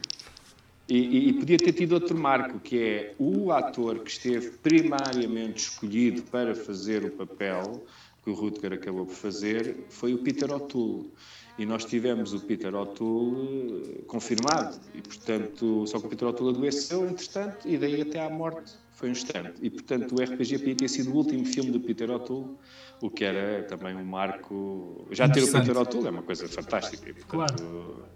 E, 0.88 0.98
e, 0.98 1.30
e, 1.30 1.34
podia 1.34 1.58
ter 1.58 1.72
tido 1.72 1.94
outro 1.94 2.18
marco, 2.18 2.60
que 2.60 2.78
é 2.78 3.16
o 3.18 3.52
ator 3.52 4.00
que 4.00 4.12
esteve 4.12 4.52
primariamente 4.58 5.64
escolhido 5.64 6.22
para 6.24 6.54
fazer 6.54 7.06
o 7.06 7.12
papel 7.12 7.86
que 8.24 8.30
o 8.30 8.34
Rutger 8.34 8.74
acabou 8.74 9.06
por 9.06 9.16
fazer, 9.16 9.86
foi 9.90 10.14
o 10.14 10.20
Peter 10.20 10.52
O'Toole. 10.52 11.12
E 11.58 11.66
nós 11.66 11.86
tivemos 11.86 12.34
o 12.34 12.40
Peter 12.40 12.74
O'Toole 12.74 14.00
eh, 14.00 14.02
confirmado. 14.08 14.80
E, 14.96 15.02
portanto, 15.02 15.86
só 15.86 16.00
que 16.00 16.08
o 16.08 16.10
Peter 16.10 16.28
O'Toole 16.28 16.56
adoeceu, 16.56 17.06
entretanto, 17.06 17.68
e 17.68 17.78
daí 17.78 18.02
até 18.02 18.26
à 18.26 18.30
morte 18.30 18.74
foi 18.92 19.10
um 19.10 19.12
instante. 19.12 19.54
E, 19.62 19.70
portanto, 19.70 20.16
o 20.16 20.24
RPG 20.24 20.60
podia 20.60 20.76
ter 20.76 20.88
sido 20.88 21.12
o 21.12 21.16
último 21.16 21.46
filme 21.46 21.70
do 21.72 21.80
Peter 21.80 22.10
O'Toole, 22.10 22.56
o 23.02 23.10
que 23.10 23.24
era 23.26 23.64
também 23.64 23.96
um 23.96 24.06
marco... 24.06 25.06
Já 25.12 25.30
ter 25.30 25.44
o 25.44 25.52
Peter 25.52 25.78
O'Toole 25.78 26.08
é 26.08 26.10
uma 26.12 26.24
coisa 26.24 26.48
fantástica. 26.48 27.10
E, 27.10 27.14
portanto, 27.14 27.30
claro 27.30 28.14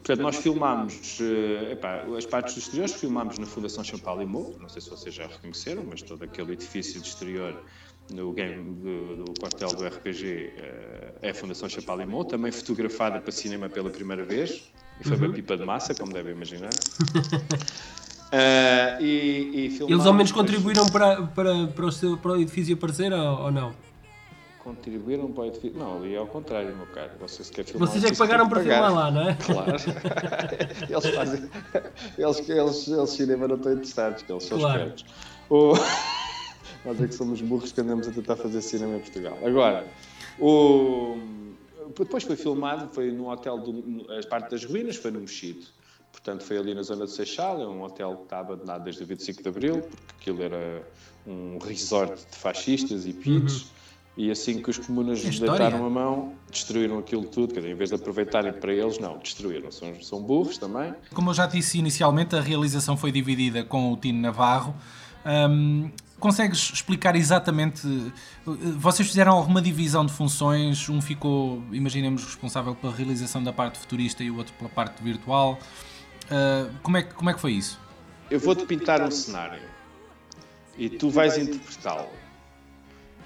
Portanto, 0.00 0.22
nós 0.22 0.36
filmámos 0.36 1.20
uh, 1.20 1.72
epá, 1.72 2.04
as 2.16 2.24
partes 2.24 2.54
dos 2.54 2.64
exteriores, 2.64 2.94
filmámos 2.94 3.38
na 3.38 3.44
Fundação 3.44 3.84
Champalimau, 3.84 4.54
não 4.58 4.68
sei 4.68 4.80
se 4.80 4.88
vocês 4.88 5.14
já 5.14 5.26
reconheceram, 5.26 5.84
mas 5.88 6.00
todo 6.00 6.24
aquele 6.24 6.54
edifício 6.54 7.00
de 7.00 7.06
exterior 7.06 7.62
no 8.12 8.32
game 8.32 8.74
do, 8.74 9.24
do 9.24 9.34
quartel 9.40 9.68
do 9.70 9.86
RPG 9.86 10.24
uh, 10.24 10.60
eh, 10.60 11.12
é 11.22 11.30
a 11.30 11.34
Fundação 11.34 11.68
Champalimau, 11.68 12.24
também 12.24 12.50
fotografada 12.50 13.20
para 13.20 13.32
cinema 13.32 13.68
pela 13.68 13.90
primeira 13.90 14.24
vez, 14.24 14.70
e 15.00 15.04
foi 15.04 15.16
uhum. 15.16 15.26
uma 15.26 15.34
pipa 15.34 15.56
de 15.56 15.64
massa, 15.64 15.94
como 15.94 16.12
devem 16.12 16.32
imaginar. 16.32 16.70
Uh, 18.32 19.00
e, 19.02 19.78
e 19.80 19.92
Eles 19.92 20.06
ao 20.06 20.12
menos 20.12 20.32
contribuíram 20.32 20.86
para, 20.88 21.22
para, 21.22 21.66
para, 21.68 21.86
o 21.86 21.92
seu, 21.92 22.16
para 22.16 22.32
o 22.32 22.36
edifício 22.40 22.74
aparecer 22.74 23.12
ou, 23.12 23.42
ou 23.44 23.50
não? 23.50 23.74
contribuíram 24.62 25.32
para 25.32 25.44
o 25.44 25.46
edifício. 25.46 25.78
Não, 25.78 25.96
ali 25.96 26.14
é 26.14 26.18
ao 26.18 26.26
contrário, 26.26 26.74
meu 26.76 26.86
caro. 26.86 27.10
Vocês 27.18 27.50
querem 27.50 27.72
filmar. 27.72 27.88
Vocês 27.88 28.04
é 28.04 28.10
que 28.10 28.16
pagaram 28.16 28.48
para 28.48 28.60
pagar. 28.60 28.86
filmar 28.86 28.94
lá, 28.94 29.10
não 29.10 29.28
é? 29.28 29.34
Claro. 29.34 29.72
eles 30.88 31.14
fazem. 31.14 31.50
Eles, 32.18 32.48
eles, 32.48 32.88
eles 32.88 33.10
cinema 33.10 33.48
não 33.48 33.56
estão 33.56 33.72
interessados, 33.72 34.22
que 34.22 34.32
eles 34.32 34.44
são 34.44 34.58
claro. 34.58 34.80
espertos. 34.80 35.04
O... 35.48 35.72
Nós 36.84 37.00
é 37.00 37.06
que 37.06 37.14
somos 37.14 37.40
burros 37.40 37.72
que 37.72 37.80
andamos 37.80 38.08
a 38.08 38.12
tentar 38.12 38.36
fazer 38.36 38.62
cinema 38.62 38.96
em 38.96 39.00
Portugal. 39.00 39.38
Agora, 39.44 39.86
o... 40.38 41.16
depois 41.98 42.24
foi 42.24 42.36
filmado, 42.36 42.88
foi 42.92 43.10
no 43.10 43.30
hotel, 43.30 43.58
do, 43.58 44.10
as 44.12 44.24
parte 44.24 44.50
das 44.50 44.64
ruínas, 44.64 44.96
foi 44.96 45.10
no 45.10 45.20
Mexido. 45.20 45.66
Portanto, 46.12 46.42
foi 46.42 46.58
ali 46.58 46.74
na 46.74 46.82
zona 46.82 47.04
de 47.04 47.12
Seixal, 47.12 47.60
é 47.60 47.66
um 47.66 47.82
hotel 47.82 48.16
que 48.16 48.22
está 48.24 48.40
abandonado 48.40 48.84
desde 48.84 49.02
o 49.02 49.06
25 49.06 49.42
de 49.42 49.48
Abril, 49.48 49.80
porque 49.80 50.30
aquilo 50.30 50.42
era 50.42 50.86
um 51.26 51.58
resort 51.58 52.14
de 52.30 52.36
fascistas 52.36 53.06
e 53.06 53.12
pitos. 53.12 53.62
Uhum 53.62 53.80
e 54.16 54.30
assim 54.30 54.60
que 54.60 54.68
os 54.68 54.78
comunas 54.78 55.22
deitaram 55.22 55.86
a 55.86 55.88
mão, 55.88 56.34
destruíram 56.50 56.98
aquilo 56.98 57.24
tudo, 57.24 57.54
quer 57.54 57.60
dizer, 57.60 57.72
em 57.72 57.76
vez 57.76 57.90
de 57.90 57.96
aproveitarem 57.96 58.52
para 58.52 58.72
eles, 58.72 58.98
não, 58.98 59.16
destruíram. 59.18 59.70
São, 59.70 59.94
são 60.02 60.20
burros 60.20 60.58
também. 60.58 60.92
Como 61.14 61.30
eu 61.30 61.34
já 61.34 61.46
disse 61.46 61.78
inicialmente, 61.78 62.36
a 62.36 62.40
realização 62.40 62.96
foi 62.96 63.12
dividida 63.12 63.64
com 63.64 63.92
o 63.92 63.96
Tino 63.96 64.20
Navarro. 64.20 64.74
Um, 65.24 65.90
consegues 66.20 66.70
explicar 66.72 67.16
exatamente? 67.16 67.82
Vocês 68.44 69.08
fizeram 69.08 69.32
alguma 69.32 69.60
divisão 69.60 70.06
de 70.06 70.12
funções? 70.12 70.88
Um 70.88 71.00
ficou, 71.00 71.62
imaginemos, 71.72 72.24
responsável 72.24 72.74
pela 72.74 72.94
realização 72.94 73.42
da 73.42 73.52
parte 73.52 73.78
futurista 73.78 74.22
e 74.22 74.30
o 74.30 74.36
outro 74.36 74.52
pela 74.54 74.70
parte 74.70 75.02
virtual. 75.02 75.58
Uh, 76.26 76.72
como, 76.82 76.96
é, 76.96 77.02
como 77.02 77.30
é 77.30 77.34
que 77.34 77.40
foi 77.40 77.52
isso? 77.52 77.80
Eu 78.30 78.38
vou-te 78.38 78.64
pintar 78.64 79.02
um 79.02 79.10
cenário 79.10 79.60
e 80.78 80.88
tu 80.88 81.10
vais 81.10 81.36
interpretá-lo 81.36 82.08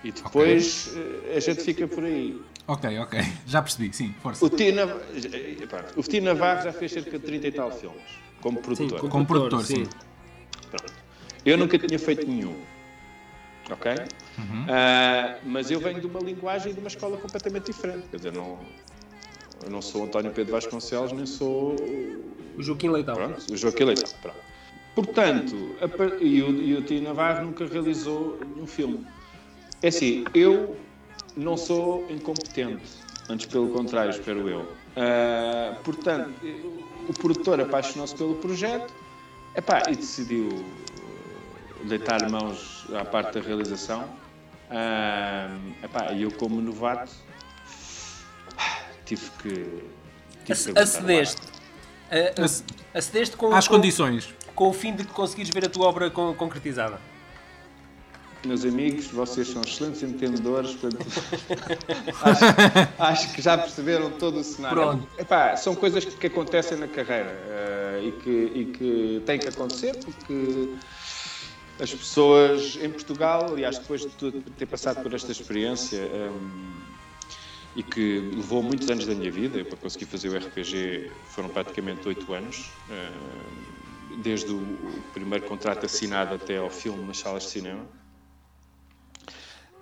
e 0.03 0.11
depois 0.13 0.89
okay. 0.89 1.23
Eh, 1.27 1.37
a 1.37 1.41
gente 1.41 1.63
fica 1.63 1.87
por 1.87 2.05
aí. 2.05 2.41
Ok, 2.67 2.99
ok. 2.99 3.21
Já 3.47 3.63
percebi, 3.63 3.93
sim, 3.93 4.15
força. 4.23 4.45
O 4.45 4.51
Tino, 4.51 4.83
o 5.97 6.03
Tino 6.03 6.27
Navarro 6.27 6.63
já 6.63 6.73
fez 6.73 6.93
cerca 6.93 7.19
de 7.19 7.25
30 7.25 7.47
e 7.49 7.53
tal 7.53 7.71
filmes, 7.71 8.03
como 8.41 8.61
produtor. 8.61 9.01
Sim, 9.01 9.09
como 9.09 9.27
produtor, 9.27 9.65
sim. 9.65 9.87
Pronto. 10.71 10.93
Eu 11.45 11.59
nunca 11.59 11.79
tinha 11.79 11.99
feito 11.99 12.27
nenhum. 12.27 12.55
Ok? 13.71 13.93
Uhum. 14.39 14.63
Uh, 14.65 15.39
mas 15.45 15.71
eu 15.71 15.81
venho 15.81 16.01
de 16.01 16.07
uma 16.07 16.21
linguagem 16.21 16.73
e 16.73 16.75
de 16.75 16.81
uma 16.81 16.89
escola 16.89 17.17
completamente 17.17 17.67
diferente. 17.67 18.07
Quer 18.11 18.17
dizer, 18.19 18.33
não, 18.33 18.59
eu 19.65 19.71
não 19.71 19.81
sou 19.81 20.05
António 20.05 20.33
Pedro 20.33 20.53
Vasconcelos, 20.53 21.13
nem 21.13 21.27
sou. 21.27 21.77
O 22.57 22.63
Joaquim 22.63 22.89
Leitão. 22.89 23.15
Pronto, 23.15 23.53
o 23.53 23.57
Joaquim 23.57 23.85
Leitão. 23.85 24.13
Pronto. 24.21 24.39
Portanto, 24.95 25.77
a, 25.81 26.23
e, 26.23 26.43
o, 26.43 26.51
e 26.51 26.77
o 26.77 26.83
Tino 26.83 27.09
Navarro 27.09 27.47
nunca 27.47 27.67
realizou 27.67 28.39
nenhum 28.55 28.67
filme. 28.67 29.05
É 29.83 29.89
assim, 29.89 30.25
eu 30.35 30.77
não 31.37 31.57
sou 31.57 32.07
incompetente, 32.11 32.85
antes 33.29 33.47
pelo 33.47 33.69
contrário, 33.71 34.11
espero 34.11 34.49
eu. 34.49 34.61
Uh, 34.61 35.83
portanto, 35.83 36.33
o 37.09 37.13
produtor 37.13 37.61
apaixonou-se 37.61 38.15
pelo 38.15 38.37
projeto 38.37 38.95
epá, 39.57 39.83
e 39.91 39.97
decidiu 39.97 40.49
deitar 41.89 42.29
mãos 42.31 42.87
à 42.95 43.05
parte 43.05 43.39
da 43.39 43.47
realização. 43.47 44.09
Epá, 45.83 46.13
e 46.13 46.23
eu, 46.23 46.33
como 46.33 46.61
novato, 46.61 47.13
tive 49.05 49.31
que. 49.43 49.49
Tive 50.45 50.73
que 50.73 50.79
acedeste. 50.79 51.43
acedeste 52.93 53.37
com, 53.37 53.55
às 53.55 53.69
com, 53.69 53.77
condições. 53.77 54.35
Com 54.55 54.69
o 54.69 54.73
fim 54.73 54.95
de 54.95 55.05
conseguires 55.05 55.51
ver 55.51 55.67
a 55.67 55.69
tua 55.69 55.87
obra 55.87 56.11
concretizada 56.11 56.99
meus 58.47 58.65
amigos, 58.65 59.07
vocês 59.07 59.49
são 59.49 59.63
excelentes 59.63 60.03
entendedores, 60.03 60.75
portanto, 60.75 61.07
acho, 62.23 62.45
acho, 62.99 63.33
que 63.35 63.43
já 63.43 63.57
perceberam 63.57 64.11
todo 64.11 64.39
o 64.41 64.45
cenário. 64.45 64.77
Pronto. 64.77 65.09
Epá, 65.19 65.57
são 65.57 65.75
coisas 65.75 66.05
que, 66.05 66.17
que 66.17 66.27
acontecem 66.27 66.79
na 66.79 66.89
carreira 66.89 67.31
uh, 67.31 68.07
e, 68.07 68.13
que, 68.13 68.31
e 68.31 68.65
que 68.67 69.23
têm 69.27 69.39
que 69.39 69.49
acontecer 69.49 69.97
porque 69.97 70.75
as 71.81 71.93
pessoas 71.93 72.79
em 72.81 72.91
Portugal, 72.91 73.53
aliás, 73.53 73.79
depois 73.79 74.03
de 74.03 74.33
ter 74.57 74.67
passado 74.67 75.03
por 75.03 75.13
esta 75.13 75.33
experiência 75.33 76.01
um, 76.01 76.73
e 77.75 77.83
que 77.83 78.21
levou 78.35 78.63
muitos 78.63 78.89
anos 78.89 79.07
da 79.07 79.15
minha 79.15 79.31
vida, 79.31 79.65
para 79.65 79.77
conseguir 79.77 80.07
fazer 80.07 80.29
o 80.29 80.39
RPG 80.39 81.11
foram 81.27 81.49
praticamente 81.49 82.07
oito 82.07 82.33
anos. 82.33 82.71
Uh, 82.89 83.55
desde 84.23 84.53
o 84.53 85.03
primeiro 85.13 85.45
contrato 85.47 85.87
assinado 85.87 86.35
até 86.35 86.59
ao 86.59 86.71
filme 86.71 87.05
nas 87.05 87.19
salas 87.19 87.45
de 87.45 87.51
cinema. 87.51 87.85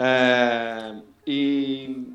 Uh, 0.00 1.02
e, 1.26 2.14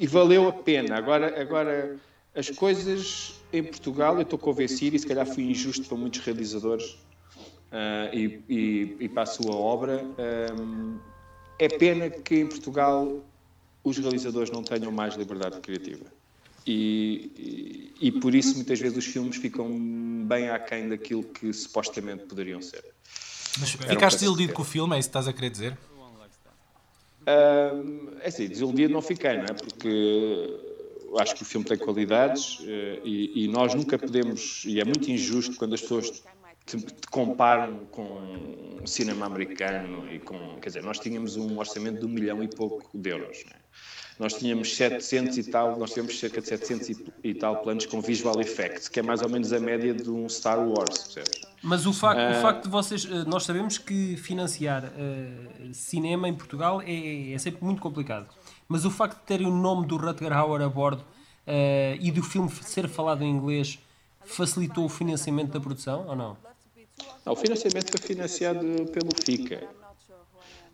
e, 0.00 0.06
valeu 0.06 0.48
a 0.48 0.52
pena. 0.52 0.96
Agora, 0.96 1.40
agora 1.40 1.96
as 2.34 2.50
coisas 2.50 3.34
em 3.52 3.62
Portugal, 3.62 4.16
eu 4.16 4.22
estou 4.22 4.38
convencido, 4.38 4.96
e 4.96 4.98
se 4.98 5.06
calhar 5.06 5.26
fui 5.26 5.44
injusto 5.44 5.86
para 5.86 5.96
muitos 5.96 6.20
realizadores 6.20 6.96
uh, 7.74 8.14
e, 8.14 8.40
e, 8.48 8.96
e, 9.00 9.08
para 9.08 9.24
a 9.24 9.26
sua 9.26 9.54
obra, 9.54 10.04
um, 10.58 10.96
é 11.58 11.68
pena 11.68 12.08
que 12.08 12.36
em 12.36 12.46
Portugal 12.46 13.20
os 13.82 13.98
realizadores 13.98 14.50
não 14.50 14.62
tenham 14.62 14.90
mais 14.90 15.14
liberdade 15.14 15.60
criativa. 15.60 16.06
E, 16.66 17.92
e, 18.00 18.08
e, 18.08 18.12
por 18.12 18.34
isso 18.34 18.54
muitas 18.54 18.80
vezes 18.80 18.96
os 18.96 19.04
filmes 19.04 19.36
ficam 19.36 19.68
bem 20.26 20.48
aquém 20.48 20.88
daquilo 20.88 21.22
que 21.22 21.52
supostamente 21.52 22.24
poderiam 22.24 22.62
ser. 22.62 22.82
Mas 23.60 23.70
ficaste 23.72 24.20
desiludido 24.20 24.54
com 24.54 24.62
o 24.62 24.64
filme, 24.64 24.96
é 24.96 24.98
isso 24.98 25.08
que 25.08 25.10
estás 25.10 25.28
a 25.28 25.32
querer 25.32 25.50
dizer? 25.50 25.78
Uh, 27.22 28.16
é 28.20 28.28
assim, 28.28 28.48
desiludido 28.48 28.92
não 28.92 29.02
fiquei, 29.02 29.36
não 29.36 29.44
é? 29.44 29.52
Porque 29.52 30.60
acho 31.18 31.34
que 31.34 31.42
o 31.42 31.44
filme 31.44 31.66
tem 31.66 31.76
qualidades 31.76 32.60
uh, 32.60 32.64
e, 33.04 33.44
e, 33.44 33.48
nós 33.48 33.74
nunca 33.74 33.98
podemos, 33.98 34.62
e 34.64 34.80
é 34.80 34.84
muito 34.84 35.10
injusto 35.10 35.56
quando 35.56 35.74
as 35.74 35.82
pessoas 35.82 36.22
te, 36.64 36.78
te 36.78 37.06
comparam 37.08 37.86
com 37.86 38.80
o 38.82 38.86
cinema 38.86 39.26
americano 39.26 40.10
e 40.12 40.18
com, 40.18 40.58
quer 40.60 40.68
dizer, 40.68 40.82
nós 40.82 40.98
tínhamos 40.98 41.36
um 41.36 41.58
orçamento 41.58 42.00
de 42.00 42.06
um 42.06 42.08
milhão 42.08 42.42
e 42.42 42.48
pouco 42.48 42.88
de 42.96 43.10
euros, 43.10 43.44
não 43.44 43.52
é? 43.52 43.64
nós 44.18 44.34
tínhamos 44.34 44.76
700 44.76 45.38
e 45.38 45.50
tal, 45.50 45.76
nós 45.76 45.92
tínhamos 45.92 46.18
cerca 46.18 46.40
de 46.40 46.48
700 46.48 46.88
e, 46.88 47.04
e, 47.24 47.34
tal 47.34 47.56
planos 47.62 47.84
com 47.86 48.00
visual 48.00 48.40
effects, 48.40 48.88
que 48.88 49.00
é 49.00 49.02
mais 49.02 49.22
ou 49.22 49.28
menos 49.28 49.52
a 49.52 49.58
média 49.58 49.92
de 49.92 50.08
um 50.08 50.28
Star 50.28 50.58
Wars, 50.58 50.98
percebes? 50.98 51.40
Mas 51.62 51.86
o 51.86 51.92
facto, 51.92 52.20
uh, 52.20 52.34
o 52.34 52.36
ah. 52.36 52.42
facto 52.42 52.64
de 52.64 52.68
vocês, 52.68 53.04
eh, 53.04 53.24
nós 53.26 53.44
sabemos 53.44 53.78
que 53.78 54.16
financiar 54.16 54.84
uh, 54.84 55.74
cinema 55.74 56.28
em 56.28 56.34
Portugal 56.34 56.80
é, 56.82 57.32
é, 57.32 57.38
sempre 57.38 57.64
muito 57.64 57.82
complicado, 57.82 58.28
mas 58.68 58.84
o 58.84 58.90
facto 58.90 59.18
de 59.18 59.26
terem 59.26 59.46
o 59.46 59.50
nome 59.50 59.86
do 59.86 59.96
Rutger 59.96 60.32
Hauer 60.32 60.62
a 60.62 60.68
bordo 60.68 61.00
uh, 61.00 61.98
e 62.00 62.12
do 62.12 62.22
filme 62.22 62.50
ser 62.50 62.88
falado 62.88 63.22
em 63.24 63.30
inglês 63.30 63.80
facilitou 64.24 64.84
o 64.84 64.88
financiamento 64.88 65.52
da 65.52 65.60
produção 65.60 66.06
ou 66.06 66.14
não? 66.14 66.36
Não 67.24 67.32
o 67.32 67.36
financiamento 67.36 67.90
foi 67.90 68.00
financiado 68.00 68.60
pelo 68.92 69.10
FICA. 69.24 69.66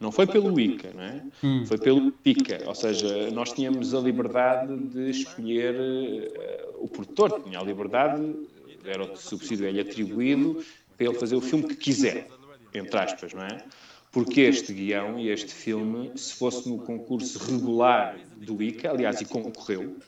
Não 0.00 0.10
foi 0.10 0.26
pelo 0.26 0.58
ICA, 0.58 0.92
não 0.94 1.02
é? 1.02 1.22
Hum. 1.44 1.66
Foi 1.66 1.76
pelo 1.76 2.10
PICA, 2.10 2.62
ou 2.66 2.74
seja, 2.74 3.30
nós 3.30 3.52
tínhamos 3.52 3.94
a 3.94 4.00
liberdade 4.00 4.74
de 4.76 5.10
escolher, 5.10 5.74
uh, 5.74 6.84
o 6.84 6.88
produtor 6.88 7.42
tinha 7.42 7.60
a 7.60 7.62
liberdade, 7.62 8.34
era 8.82 9.04
o 9.04 9.14
subsídio 9.14 9.66
é-lhe 9.66 9.80
atribuído 9.80 10.64
para 10.96 11.06
ele 11.06 11.18
fazer 11.18 11.36
o 11.36 11.40
filme 11.40 11.68
que 11.68 11.76
quiser, 11.76 12.28
entre 12.72 12.98
aspas, 12.98 13.34
não 13.34 13.42
é? 13.42 13.62
Porque 14.10 14.40
este 14.40 14.72
guião 14.72 15.18
e 15.18 15.28
este 15.28 15.52
filme, 15.52 16.10
se 16.16 16.32
fosse 16.32 16.66
no 16.66 16.78
concurso 16.78 17.38
regular 17.38 18.18
do 18.38 18.62
ICA, 18.62 18.90
aliás, 18.90 19.20
e 19.20 19.26
concorreu, 19.26 19.98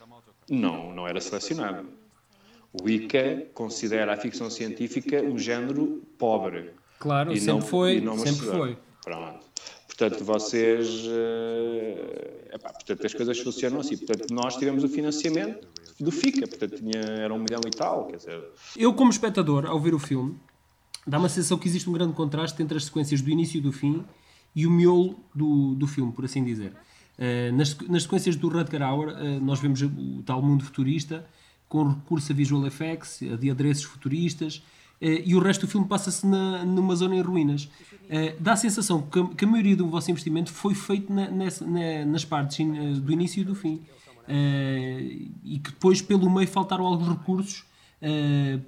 não, 0.48 0.92
não 0.94 1.06
era 1.06 1.20
selecionado. 1.20 1.86
O 2.72 2.88
ICA 2.88 3.48
considera 3.52 4.14
a 4.14 4.16
ficção 4.16 4.48
científica 4.48 5.22
um 5.22 5.38
género 5.38 6.02
pobre. 6.16 6.70
Claro, 6.98 7.30
sempre 7.36 7.46
não, 7.52 7.60
foi, 7.60 8.02
sempre 8.18 8.46
foi. 8.46 8.78
Pronto. 9.04 9.44
Portanto, 9.86 10.24
vocês. 10.24 10.88
Uh, 11.04 12.54
epá, 12.54 12.72
portanto, 12.72 13.06
as 13.06 13.12
coisas 13.12 13.38
funcionam 13.40 13.80
assim. 13.80 13.96
Portanto, 13.96 14.32
nós 14.32 14.56
tivemos 14.56 14.82
o 14.84 14.88
financiamento 14.88 15.68
do 16.00 16.10
FICA, 16.10 16.46
portanto, 16.46 16.76
tinha, 16.76 17.00
era 17.00 17.32
um 17.32 17.38
milhão 17.38 17.60
e 17.66 17.70
tal. 17.70 18.06
Quer 18.06 18.16
dizer... 18.16 18.42
Eu, 18.76 18.94
como 18.94 19.10
espectador, 19.10 19.66
ao 19.66 19.78
ver 19.78 19.94
o 19.94 19.98
filme, 19.98 20.38
dá-me 21.06 21.26
a 21.26 21.28
sensação 21.28 21.58
que 21.58 21.68
existe 21.68 21.88
um 21.90 21.92
grande 21.92 22.14
contraste 22.14 22.62
entre 22.62 22.76
as 22.76 22.84
sequências 22.84 23.20
do 23.20 23.30
início 23.30 23.58
e 23.58 23.60
do 23.60 23.70
fim 23.70 24.04
e 24.54 24.66
o 24.66 24.70
miolo 24.70 25.22
do, 25.34 25.74
do 25.74 25.86
filme, 25.86 26.12
por 26.12 26.24
assim 26.24 26.42
dizer. 26.42 26.72
Uh, 27.18 27.54
nas, 27.54 27.76
nas 27.80 28.04
sequências 28.04 28.34
do 28.34 28.48
Rutger 28.48 28.82
Hauer, 28.82 29.08
uh, 29.10 29.40
nós 29.40 29.60
vemos 29.60 29.82
o 29.82 30.22
tal 30.24 30.40
mundo 30.40 30.64
futurista, 30.64 31.26
com 31.72 31.88
recurso 31.88 32.30
a 32.30 32.34
visual 32.34 32.66
effects, 32.66 33.22
a 33.22 33.34
de 33.34 33.50
adereços 33.50 33.84
futuristas, 33.84 34.56
uh, 35.00 35.06
e 35.24 35.34
o 35.34 35.38
resto 35.40 35.62
do 35.62 35.70
filme 35.70 35.88
passa-se 35.88 36.26
numa 36.26 36.94
zona 36.94 37.16
em 37.16 37.22
ruínas. 37.22 37.64
Uh, 37.64 38.38
dá 38.38 38.52
a 38.52 38.56
sensação 38.56 39.00
que, 39.00 39.42
a 39.42 39.48
maioria 39.48 39.74
do 39.74 39.88
vosso 39.88 40.10
investimento 40.10 40.52
foi 40.52 40.74
feito 40.74 41.10
nas 41.10 42.26
partes 42.26 42.58
uh, 42.58 43.00
do 43.00 43.10
início 43.10 43.40
e 43.40 43.44
do 43.44 43.54
fim. 43.54 43.80
E 45.42 45.58
que 45.58 45.70
depois, 45.70 46.02
pelo 46.02 46.30
meio, 46.30 46.46
faltaram 46.46 46.84
alguns 46.84 47.08
recursos 47.08 47.64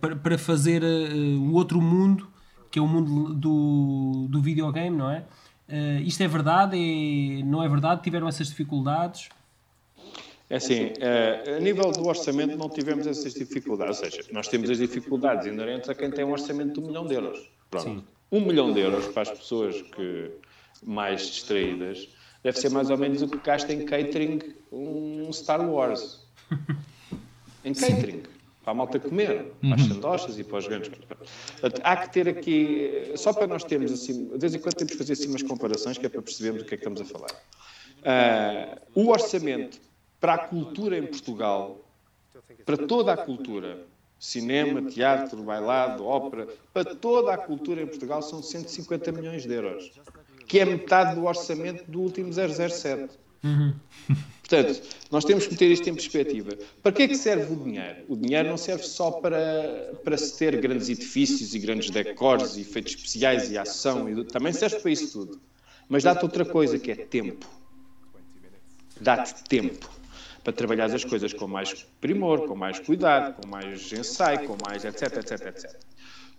para, 0.00 0.16
para 0.16 0.36
fazer 0.36 0.82
o 0.82 1.52
outro 1.52 1.80
mundo, 1.80 2.26
que 2.70 2.78
é 2.78 2.82
o 2.82 2.88
mundo 2.88 3.34
do, 3.34 4.26
do 4.28 4.42
videogame, 4.42 4.96
não 4.96 5.10
é? 5.10 5.24
isto 6.04 6.22
é 6.22 6.28
verdade? 6.28 6.76
É, 6.76 7.42
não 7.44 7.62
é 7.62 7.68
verdade? 7.68 8.02
Tiveram 8.02 8.28
essas 8.28 8.48
dificuldades? 8.48 9.28
É 10.50 10.56
assim, 10.56 10.92
a 11.56 11.58
nível 11.58 11.90
do 11.90 12.06
orçamento 12.06 12.56
não 12.56 12.68
tivemos 12.68 13.06
essas 13.06 13.32
dificuldades, 13.32 14.00
ou 14.00 14.10
seja, 14.10 14.22
nós 14.30 14.46
temos 14.46 14.68
as 14.68 14.78
dificuldades 14.78 15.46
inerentes 15.46 15.88
a 15.88 15.94
quem 15.94 16.10
tem 16.10 16.24
um 16.24 16.32
orçamento 16.32 16.74
de 16.74 16.80
um 16.80 16.88
milhão 16.88 17.06
de 17.06 17.14
euros. 17.14 17.50
Pronto. 17.70 17.84
Sim 17.84 18.04
um 18.34 18.40
milhão 18.40 18.72
de 18.72 18.80
euros 18.80 19.06
para 19.08 19.22
as 19.22 19.30
pessoas 19.30 19.80
que 19.80 20.30
mais 20.82 21.20
distraídas 21.26 22.08
deve 22.42 22.58
ser 22.58 22.68
mais 22.68 22.90
ou 22.90 22.98
menos 22.98 23.22
o 23.22 23.28
que 23.28 23.38
gasta 23.38 23.72
em 23.72 23.84
catering 23.84 24.40
um 24.72 25.32
Star 25.32 25.60
Wars. 25.68 26.20
Em 27.64 27.72
catering. 27.72 28.22
Para 28.62 28.72
a 28.72 28.74
malta 28.74 29.00
comer, 29.00 29.52
para 29.58 29.74
as 29.74 29.80
uhum. 29.82 29.88
sandochas 29.88 30.38
e 30.38 30.44
para 30.44 30.58
os 30.58 30.68
grandes. 30.68 30.90
Portanto, 30.90 31.80
há 31.82 31.96
que 31.96 32.12
ter 32.12 32.28
aqui, 32.28 33.12
só 33.16 33.32
para 33.32 33.46
nós 33.46 33.64
termos 33.64 33.90
assim, 33.90 34.26
de 34.28 34.38
vez 34.38 34.54
em 34.54 34.58
quando 34.58 34.74
temos 34.74 34.92
que 34.92 34.98
fazer 34.98 35.14
assim 35.14 35.28
umas 35.28 35.42
comparações, 35.42 35.96
que 35.96 36.04
é 36.04 36.08
para 36.10 36.20
percebermos 36.20 36.62
do 36.62 36.68
que 36.68 36.74
é 36.74 36.76
que 36.76 36.86
estamos 36.86 37.00
a 37.00 37.04
falar. 37.06 37.30
Uh, 38.04 39.00
o 39.00 39.08
orçamento 39.10 39.80
para 40.24 40.36
a 40.36 40.38
cultura 40.38 40.96
em 40.96 41.06
Portugal, 41.06 41.84
para 42.64 42.78
toda 42.78 43.12
a 43.12 43.16
cultura, 43.16 43.86
cinema, 44.18 44.80
teatro, 44.80 45.42
bailado, 45.42 46.06
ópera, 46.06 46.48
para 46.72 46.94
toda 46.94 47.34
a 47.34 47.36
cultura 47.36 47.82
em 47.82 47.86
Portugal 47.86 48.22
são 48.22 48.42
150 48.42 49.12
milhões 49.12 49.44
de 49.44 49.52
euros, 49.52 49.92
que 50.46 50.60
é 50.60 50.64
metade 50.64 51.14
do 51.14 51.26
orçamento 51.26 51.84
do 51.90 52.00
último 52.00 52.32
007. 52.32 53.18
Uhum. 53.44 53.74
Portanto, 54.40 54.80
nós 55.10 55.26
temos 55.26 55.44
que 55.44 55.52
meter 55.52 55.70
isto 55.70 55.90
em 55.90 55.94
perspectiva. 55.94 56.56
Para 56.82 56.92
que 56.92 57.02
é 57.02 57.08
que 57.08 57.16
serve 57.16 57.52
o 57.52 57.56
dinheiro? 57.56 58.04
O 58.08 58.16
dinheiro 58.16 58.48
não 58.48 58.56
serve 58.56 58.84
só 58.84 59.10
para, 59.10 59.92
para 60.02 60.16
se 60.16 60.38
ter 60.38 60.58
grandes 60.58 60.88
edifícios 60.88 61.54
e 61.54 61.58
grandes 61.58 61.90
decors 61.90 62.56
e 62.56 62.62
efeitos 62.62 62.94
especiais 62.94 63.50
e 63.50 63.58
ação, 63.58 64.08
e 64.08 64.24
também 64.24 64.54
serve 64.54 64.80
para 64.80 64.90
isso 64.90 65.12
tudo. 65.12 65.38
Mas 65.86 66.02
dá-te 66.02 66.24
outra 66.24 66.46
coisa, 66.46 66.78
que 66.78 66.90
é 66.90 66.96
tempo. 66.96 67.46
Dá-te 68.98 69.44
tempo 69.44 70.03
para 70.44 70.52
trabalhar 70.52 70.94
as 70.94 71.04
coisas 71.04 71.32
com 71.32 71.48
mais 71.48 71.72
primor, 72.00 72.46
com 72.46 72.54
mais 72.54 72.78
cuidado, 72.78 73.34
com 73.40 73.48
mais 73.48 73.90
ensaio, 73.92 74.46
com 74.46 74.56
mais 74.68 74.84
etc, 74.84 75.16
etc, 75.16 75.46
etc. 75.46 75.80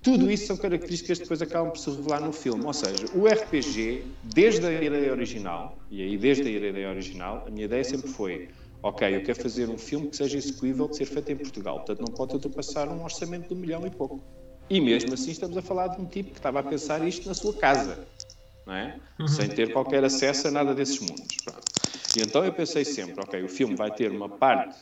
Tudo 0.03 0.29
isso 0.29 0.45
são 0.45 0.55
características 0.55 1.17
que 1.17 1.23
depois 1.23 1.41
acabam 1.41 1.71
por 1.71 1.79
se 1.79 1.89
revelar 1.89 2.21
no 2.21 2.31
filme. 2.31 2.63
Ou 2.63 2.73
seja, 2.73 3.07
o 3.15 3.25
RPG, 3.25 4.05
desde 4.23 4.63
a 4.67 4.71
ideia 4.71 5.11
original, 5.11 5.79
e 5.89 6.03
aí 6.03 6.15
desde 6.15 6.43
a 6.43 6.51
ideia 6.51 6.89
original, 6.89 7.43
a 7.47 7.49
minha 7.49 7.65
ideia 7.65 7.83
sempre 7.83 8.11
foi 8.11 8.49
ok, 8.83 9.15
eu 9.15 9.23
quero 9.23 9.41
fazer 9.41 9.67
um 9.67 9.79
filme 9.79 10.07
que 10.09 10.15
seja 10.15 10.37
execuível 10.37 10.87
de 10.87 10.97
ser 10.97 11.05
feito 11.05 11.31
em 11.31 11.35
Portugal, 11.35 11.77
portanto 11.77 12.01
não 12.01 12.13
pode 12.13 12.35
ultrapassar 12.35 12.87
um 12.87 13.03
orçamento 13.03 13.47
de 13.47 13.55
um 13.55 13.57
milhão 13.57 13.85
e 13.87 13.89
pouco. 13.89 14.23
E 14.69 14.79
mesmo 14.79 15.15
assim 15.15 15.31
estamos 15.31 15.57
a 15.57 15.61
falar 15.63 15.87
de 15.87 15.99
um 15.99 16.05
tipo 16.05 16.29
que 16.29 16.37
estava 16.37 16.59
a 16.59 16.63
pensar 16.63 17.05
isto 17.07 17.27
na 17.27 17.33
sua 17.33 17.53
casa, 17.55 18.05
não 18.65 18.75
é? 18.75 18.99
Uhum. 19.19 19.27
Sem 19.27 19.49
ter 19.49 19.73
qualquer 19.73 20.03
acesso 20.03 20.49
a 20.49 20.51
nada 20.51 20.75
desses 20.75 20.99
mundos. 20.99 21.35
Pronto. 21.43 21.74
E 22.15 22.21
então 22.21 22.45
eu 22.45 22.53
pensei 22.53 22.85
sempre, 22.85 23.21
ok, 23.21 23.43
o 23.43 23.49
filme 23.49 23.75
vai 23.75 23.91
ter 23.91 24.09
uma 24.11 24.29
parte 24.29 24.77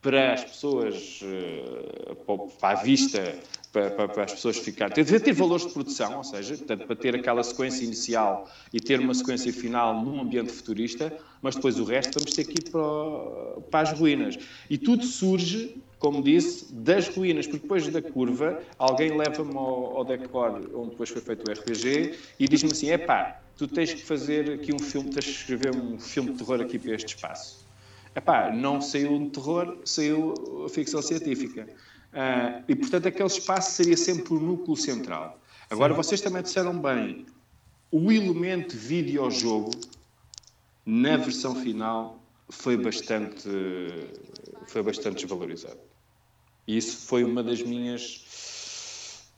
para 0.00 0.34
as 0.34 0.44
pessoas, 0.44 1.20
eh, 1.22 2.14
para 2.60 2.78
a 2.78 2.82
vista, 2.82 3.38
para, 3.74 3.90
para, 3.90 4.08
para, 4.08 4.24
as 4.24 4.32
pessoas 4.32 4.56
ficarem. 4.56 4.94
Deve 4.94 5.18
ter 5.18 5.32
valores 5.32 5.66
de 5.66 5.72
produção, 5.72 6.18
ou 6.18 6.24
seja, 6.24 6.56
portanto, 6.56 6.86
para 6.86 6.94
ter 6.94 7.16
aquela 7.16 7.42
sequência 7.42 7.84
inicial 7.84 8.48
e 8.72 8.78
ter 8.80 9.00
uma 9.00 9.12
sequência 9.12 9.52
final 9.52 10.00
num 10.00 10.20
ambiente 10.20 10.52
futurista, 10.52 11.12
mas 11.42 11.56
depois 11.56 11.80
o 11.80 11.84
resto 11.84 12.20
vamos 12.20 12.32
ter 12.32 12.44
que 12.44 12.60
ir 12.60 12.70
para, 12.70 13.60
para 13.72 13.80
as 13.80 13.98
ruínas. 13.98 14.38
E 14.70 14.78
tudo 14.78 15.04
surge, 15.04 15.76
como 15.98 16.22
disse, 16.22 16.72
das 16.72 17.08
ruínas, 17.08 17.48
porque 17.48 17.62
depois 17.62 17.88
da 17.88 18.00
curva, 18.00 18.62
alguém 18.78 19.18
leva-me 19.18 19.56
ao, 19.56 19.96
ao 19.96 20.04
decor 20.04 20.70
onde 20.72 20.90
depois 20.90 21.10
foi 21.10 21.20
feito 21.20 21.44
o 21.48 21.52
RPG 21.52 22.14
e 22.38 22.46
diz-me 22.46 22.70
assim: 22.70 22.90
é 22.90 22.98
pá, 22.98 23.40
tu 23.56 23.66
tens 23.66 23.92
que 23.92 24.04
fazer 24.04 24.52
aqui 24.52 24.72
um 24.72 24.78
filme, 24.78 25.10
tens 25.10 25.24
que 25.24 25.32
escrever 25.32 25.74
um 25.74 25.98
filme 25.98 26.30
de 26.30 26.38
terror 26.38 26.60
aqui 26.60 26.78
para 26.78 26.94
este 26.94 27.16
espaço. 27.16 27.66
Epá, 28.14 28.52
não 28.52 28.80
saiu 28.80 29.12
um 29.14 29.28
terror, 29.28 29.78
saiu 29.84 30.64
a 30.64 30.68
ficção 30.68 31.02
científica. 31.02 31.66
Uh, 32.14 32.62
e, 32.68 32.76
portanto, 32.76 33.08
aquele 33.08 33.26
espaço 33.26 33.72
seria 33.72 33.96
sempre 33.96 34.34
o 34.34 34.40
núcleo 34.40 34.76
central. 34.76 35.40
Agora, 35.68 35.92
vocês 35.92 36.20
também 36.20 36.42
disseram 36.42 36.78
bem, 36.78 37.26
o 37.90 38.12
elemento 38.12 38.76
videojogo, 38.76 39.72
na 40.86 41.16
versão 41.16 41.56
final, 41.56 42.20
foi 42.48 42.76
bastante, 42.76 43.48
foi 44.66 44.82
bastante 44.82 45.22
desvalorizado. 45.22 45.80
E 46.66 46.76
isso 46.76 46.98
foi 47.06 47.24
uma 47.24 47.42
das 47.42 47.62
minhas 47.62 48.24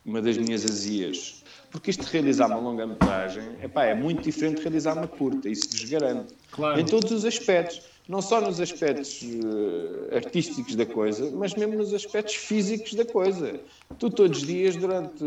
uma 0.06 0.22
das 0.22 0.38
minhas 0.38 0.64
azias. 0.64 1.42
Porque 1.70 1.90
isto 1.90 2.04
de 2.04 2.12
realizar 2.12 2.46
uma 2.46 2.58
longa-metragem 2.58 3.42
é 3.60 3.94
muito 3.94 4.22
diferente 4.22 4.58
de 4.58 4.62
realizar 4.62 4.96
uma 4.96 5.08
curta, 5.08 5.48
isso 5.48 5.68
vos 5.68 5.84
garanto. 5.84 6.32
Claro. 6.52 6.80
Em 6.80 6.84
todos 6.86 7.10
os 7.10 7.24
aspectos 7.24 7.82
não 8.08 8.22
só 8.22 8.40
nos 8.40 8.60
aspectos 8.60 9.22
uh, 9.22 10.14
artísticos 10.14 10.76
da 10.76 10.86
coisa, 10.86 11.30
mas 11.32 11.54
mesmo 11.54 11.74
nos 11.76 11.92
aspectos 11.92 12.36
físicos 12.36 12.94
da 12.94 13.04
coisa. 13.04 13.60
Tu 13.98 14.10
todos 14.10 14.38
os 14.38 14.46
dias, 14.46 14.76
durante 14.76 15.24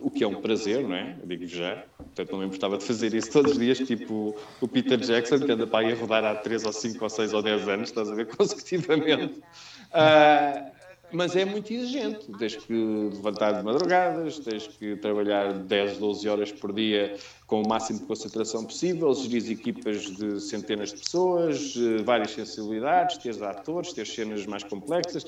o 0.00 0.10
que 0.10 0.22
é 0.22 0.26
um 0.26 0.40
prazer, 0.40 0.86
não 0.86 0.94
é? 0.94 1.16
digo 1.24 1.46
já, 1.46 1.84
portanto 1.96 2.32
não 2.32 2.38
me 2.40 2.46
importava 2.46 2.76
de 2.76 2.84
fazer 2.84 3.14
isso 3.14 3.30
todos 3.30 3.52
os 3.52 3.58
dias, 3.58 3.78
tipo 3.78 4.36
o 4.60 4.68
Peter 4.68 4.98
Jackson, 4.98 5.40
que 5.40 5.52
anda 5.52 5.66
para 5.66 5.86
aí 5.86 5.92
a 5.92 5.96
rodar 5.96 6.24
há 6.24 6.34
3 6.34 6.64
ou 6.64 6.72
5 6.72 7.02
ou 7.02 7.10
6 7.10 7.32
ou 7.32 7.42
10 7.42 7.68
anos, 7.68 7.88
estás 7.88 8.10
a 8.10 8.14
ver, 8.14 8.26
consecutivamente. 8.36 9.40
Uh, 9.88 10.77
mas 11.12 11.34
é 11.36 11.44
muito 11.44 11.72
exigente. 11.72 12.26
Tens 12.38 12.56
que 12.56 12.72
levantar 12.72 13.52
de 13.52 13.64
madrugadas, 13.64 14.38
tens 14.38 14.66
que 14.66 14.96
trabalhar 14.96 15.52
10, 15.52 15.98
12 15.98 16.28
horas 16.28 16.52
por 16.52 16.72
dia 16.72 17.16
com 17.46 17.62
o 17.62 17.68
máximo 17.68 18.00
de 18.00 18.04
concentração 18.04 18.62
possível, 18.62 19.12
gerir 19.14 19.50
equipas 19.50 20.02
de 20.02 20.38
centenas 20.38 20.92
de 20.92 20.98
pessoas, 20.98 21.74
eh, 21.76 22.02
várias 22.02 22.32
sensibilidades, 22.32 23.16
teres 23.16 23.40
atores, 23.40 23.94
ter 23.94 24.06
cenas 24.06 24.44
mais 24.44 24.62
complexas. 24.62 25.24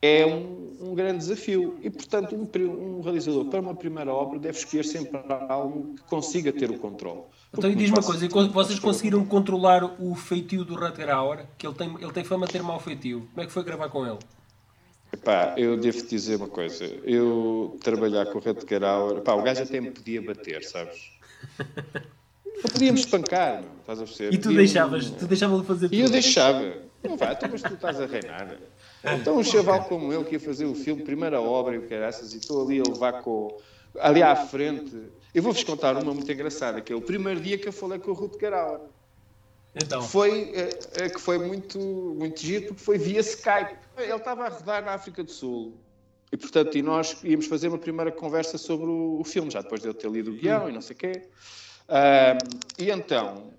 É 0.00 0.24
um, 0.24 0.72
um 0.80 0.94
grande 0.94 1.18
desafio. 1.18 1.78
E, 1.82 1.90
portanto, 1.90 2.34
um, 2.34 2.98
um, 2.98 3.00
realizador 3.02 3.44
para 3.44 3.60
uma 3.60 3.74
primeira 3.74 4.10
obra 4.10 4.38
deve 4.38 4.56
escolher 4.56 4.84
sempre 4.84 5.20
algo 5.48 5.94
que 5.94 6.02
consiga 6.04 6.50
ter 6.50 6.70
o 6.70 6.78
controle. 6.78 7.20
Então, 7.52 7.70
e 7.70 7.74
diz 7.74 7.90
uma 7.90 8.02
coisa, 8.02 8.26
vocês 8.48 8.78
conseguiram 8.78 9.22
controlar 9.26 9.84
o 10.00 10.14
feitio 10.14 10.64
do 10.64 10.74
Rutger 10.74 11.10
Hauer? 11.10 11.46
Que 11.58 11.66
ele 11.66 11.74
tem, 11.74 11.94
ele 12.00 12.12
tem 12.12 12.24
fama 12.24 12.46
de 12.46 12.52
ter 12.52 12.62
mau 12.62 12.80
feitio. 12.80 13.28
Como 13.34 13.42
é 13.42 13.46
que 13.46 13.52
foi 13.52 13.62
gravar 13.62 13.90
com 13.90 14.06
ele? 14.06 14.18
Pá, 15.24 15.54
eu 15.56 15.76
devo 15.76 15.98
te 15.98 16.08
dizer 16.08 16.36
uma 16.36 16.48
coisa. 16.48 16.84
Eu 17.04 17.78
trabalhar 17.82 18.26
com 18.26 18.38
o 18.38 18.40
Rutger 18.40 18.82
Hauer, 18.82 19.20
pá, 19.22 19.34
o 19.34 19.42
gajo 19.42 19.62
até 19.62 19.80
me 19.80 19.90
podia 19.90 20.22
bater, 20.22 20.62
sabes? 20.64 21.12
Não 22.56 22.70
podíamos 22.70 23.00
espancar, 23.00 23.62
estás 23.80 24.00
a 24.00 24.04
perceber? 24.04 24.34
E 24.34 24.38
tu 24.38 24.52
deixavas, 24.52 25.10
tu 25.10 25.26
deixavas 25.26 25.60
de 25.60 25.66
fazer 25.66 25.88
tudo. 25.88 25.98
E 25.98 26.00
eu 26.00 26.08
deixava. 26.08 26.74
Não 27.02 27.16
vai, 27.16 27.38
tu, 27.38 27.46
mas 27.50 27.62
tu 27.62 27.74
estás 27.74 28.00
a 28.00 28.06
reinar. 28.06 28.56
Então 29.04 29.36
um 29.38 29.44
chaval 29.44 29.84
como 29.84 30.12
eu 30.12 30.24
que 30.24 30.34
ia 30.34 30.40
fazer 30.40 30.64
o 30.64 30.74
filme, 30.74 31.02
primeira 31.02 31.40
obra 31.40 31.74
e 31.74 31.78
o 31.78 31.88
caraças, 31.88 32.32
e 32.32 32.38
estou 32.38 32.64
ali 32.64 32.80
a 32.80 32.82
levar 32.82 33.22
com... 33.22 33.56
Ali 33.98 34.22
à 34.22 34.34
frente... 34.34 34.94
Eu 35.34 35.42
vou-vos 35.42 35.62
contar 35.62 35.94
uma 36.02 36.14
muito 36.14 36.32
engraçada, 36.32 36.80
que 36.80 36.90
é 36.90 36.96
o 36.96 37.00
primeiro 37.00 37.38
dia 37.40 37.58
que 37.58 37.68
eu 37.68 37.72
falei 37.72 37.98
com 37.98 38.10
o 38.10 38.14
Rutger 38.14 38.54
Hauer. 38.54 38.80
Então. 39.76 40.00
Foi, 40.02 40.52
é, 40.94 41.08
que 41.08 41.20
foi 41.20 41.38
muito, 41.38 41.78
muito 41.78 42.40
giro, 42.40 42.68
porque 42.68 42.82
foi 42.82 42.96
via 42.96 43.20
Skype. 43.20 43.76
Ele 43.98 44.14
estava 44.14 44.46
a 44.46 44.48
rodar 44.48 44.82
na 44.82 44.94
África 44.94 45.22
do 45.22 45.30
Sul. 45.30 45.74
E, 46.32 46.36
portanto, 46.36 46.76
e 46.76 46.82
nós 46.82 47.16
íamos 47.22 47.46
fazer 47.46 47.68
uma 47.68 47.78
primeira 47.78 48.10
conversa 48.10 48.56
sobre 48.56 48.86
o, 48.86 49.20
o 49.20 49.24
filme, 49.24 49.50
já 49.50 49.60
depois 49.60 49.82
de 49.82 49.88
eu 49.88 49.94
ter 49.94 50.10
lido 50.10 50.30
o 50.30 50.34
guião 50.34 50.68
e 50.68 50.72
não 50.72 50.80
sei 50.80 50.96
o 50.96 50.98
quê. 50.98 51.22
Uh, 51.88 52.82
e 52.82 52.90
então, 52.90 53.52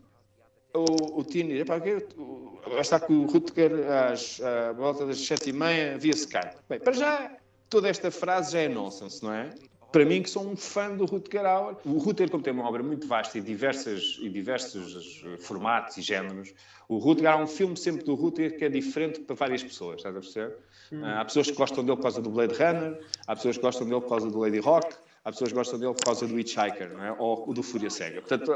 o, 0.74 1.20
o 1.20 1.24
Tini, 1.24 1.60
epá, 1.60 1.78
vai 1.78 2.82
estar 2.82 3.00
com 3.00 3.14
o 3.14 3.26
Rutger 3.28 3.72
às, 3.90 4.42
à 4.42 4.74
volta 4.74 5.06
das 5.06 5.20
sete 5.20 5.52
e 5.52 5.54
meia 5.54 5.98
via 5.98 6.14
Skype. 6.14 6.58
Bem, 6.68 6.80
para 6.80 6.94
já, 6.94 7.32
toda 7.70 7.88
esta 7.88 8.12
frase 8.12 8.54
já 8.54 8.60
é 8.60 8.68
nonsense, 8.68 9.24
não 9.24 9.34
é? 9.34 9.50
Para 9.92 10.06
mim, 10.06 10.22
que 10.22 10.30
sou 10.30 10.46
um 10.46 10.56
fã 10.56 10.96
do 10.96 11.06
Rutger 11.06 11.46
Hauer. 11.46 11.78
O 11.86 11.98
Rutger, 11.98 12.30
como 12.30 12.44
tem 12.44 12.54
uma 12.54 12.68
obra 12.68 12.84
muito 12.84 13.08
vasta 13.08 13.38
e, 13.38 13.42
diversas, 13.42 14.18
e 14.22 14.30
diversos 14.30 15.24
eh, 15.26 15.38
formatos 15.38 15.98
e 15.98 16.02
géneros, 16.02 16.54
o 16.90 16.98
Rutger 16.98 17.30
há 17.30 17.38
um 17.38 17.48
filme 17.48 17.78
sempre 17.78 18.04
do 18.04 18.16
Rutger 18.16 18.58
que 18.58 18.66
é 18.66 18.70
diferente 18.70 19.22
para 19.22 19.36
várias 19.36 19.64
pessoas, 19.64 19.98
estás 19.98 20.16
a 20.16 20.20
perceber? 20.20 20.56
Hum. 20.92 21.06
Há 21.06 21.26
pessoas 21.26 21.50
que 21.50 21.58
gostam 21.58 21.84
dele 21.84 21.96
por 21.96 22.04
causa 22.04 22.22
do 22.22 22.30
Blade 22.30 22.54
Runner, 22.54 23.00
há 23.26 23.36
pessoas 23.36 23.58
que 23.58 23.64
gostam 23.64 23.88
dele 23.88 24.02
por 24.02 24.10
causa 24.10 24.30
do 24.30 24.40
Lady 24.40 24.60
Rock, 24.60 24.96
há 25.24 25.32
pessoas 25.32 25.52
que 25.52 25.56
gostam 25.56 25.80
dele 25.80 25.94
por 25.94 26.04
causa 26.04 26.28
do 26.28 26.40
Hitchhiker, 26.40 26.94
não 26.94 27.04
é? 27.04 27.16
ou 27.18 27.54
do 27.54 27.64
Fúria 27.64 27.90
Cega. 27.90 28.22
Portanto, 28.22 28.54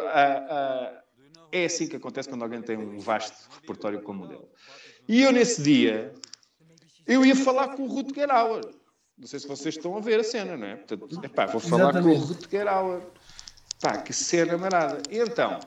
é 1.51 1.65
assim 1.65 1.87
que 1.87 1.95
acontece 1.95 2.29
quando 2.29 2.43
alguém 2.43 2.61
tem 2.61 2.77
um 2.77 2.99
vasto 2.99 3.49
repertório 3.59 4.01
como 4.01 4.23
o 4.23 4.27
dele. 4.27 4.45
E 5.07 5.21
eu, 5.21 5.31
nesse 5.31 5.61
dia, 5.61 6.13
eu 7.05 7.25
ia 7.25 7.35
falar 7.35 7.75
com 7.75 7.83
o 7.83 7.87
Rutger 7.87 8.29
Hauer. 8.29 8.63
Não 9.21 9.27
sei 9.27 9.39
se 9.39 9.47
vocês 9.47 9.75
estão 9.75 9.95
a 9.95 9.99
ver 9.99 10.19
a 10.19 10.23
cena, 10.23 10.57
não 10.57 10.65
é? 10.65 10.75
Portanto, 10.77 11.23
epá, 11.23 11.45
vou 11.45 11.61
falar 11.61 11.91
Exatamente. 11.91 12.19
com 12.19 12.23
o 12.23 12.27
Rutger 12.27 12.67
Hauer. 12.67 13.01
Pá, 13.79 13.97
que 13.99 14.11
cena 14.11 14.57
marada. 14.57 14.99
E 15.11 15.19
então, 15.19 15.59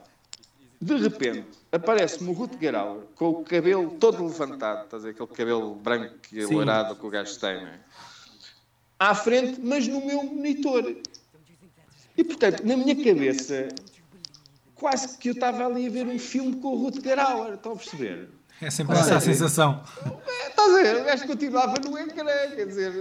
de 0.81 0.97
repente, 0.97 1.47
aparece-me 1.71 2.31
o 2.31 2.33
Rutger 2.33 2.75
Hauer 2.75 3.05
com 3.15 3.29
o 3.29 3.45
cabelo 3.45 3.93
todo 3.93 4.27
levantado, 4.27 4.87
estás 4.87 5.05
a 5.05 5.07
ver? 5.07 5.13
Aquele 5.13 5.29
cabelo 5.29 5.73
branco 5.77 6.17
e 6.33 6.43
alourado 6.43 6.97
que 6.97 7.07
o 7.07 7.11
gajo 7.11 7.39
tem, 7.39 7.61
não 7.61 7.69
é? 7.69 7.79
À 8.99 9.15
frente, 9.15 9.61
mas 9.63 9.87
no 9.87 10.05
meu 10.05 10.25
monitor. 10.25 10.97
E, 12.17 12.25
portanto, 12.25 12.67
na 12.67 12.77
minha 12.77 12.97
cabeça, 12.97 13.69
quase 14.75 15.17
que 15.17 15.29
eu 15.29 15.33
estava 15.33 15.65
ali 15.65 15.87
a 15.87 15.91
ver 15.91 16.09
um 16.09 16.19
filme 16.19 16.57
com 16.57 16.73
o 16.73 16.83
Rutger 16.83 17.21
Hauer, 17.21 17.55
estão 17.55 17.73
a 17.73 17.77
perceber? 17.77 18.31
É 18.61 18.69
sempre 18.69 18.97
essa 18.97 19.17
a 19.17 19.21
sensação. 19.21 19.81
Estás 20.65 20.79
a 20.79 20.83
ver? 20.83 21.03
O 21.03 21.05
gajo 21.05 21.27
continuava 21.27 21.75
no 21.85 21.99
ecrã, 21.99 22.33
quer 22.57 22.67
dizer. 22.67 22.93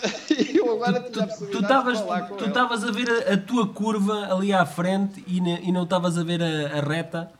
Eu 0.54 0.72
agora 0.72 1.00
tu, 1.00 1.20
tu 1.48 1.58
estavas 1.60 2.00
Tu 2.38 2.44
estavas 2.46 2.84
a 2.84 2.90
ver 2.90 3.10
a, 3.10 3.34
a, 3.34 3.36
tua 3.36 3.68
curva 3.68 4.32
ali 4.32 4.52
à 4.52 4.64
frente 4.64 5.22
e, 5.26 5.40
ne, 5.40 5.60
e 5.62 5.70
não 5.70 5.82
estavas 5.82 6.16
a 6.16 6.24
ver 6.24 6.42
a, 6.42 6.78
a 6.78 6.80
reta. 6.80 7.30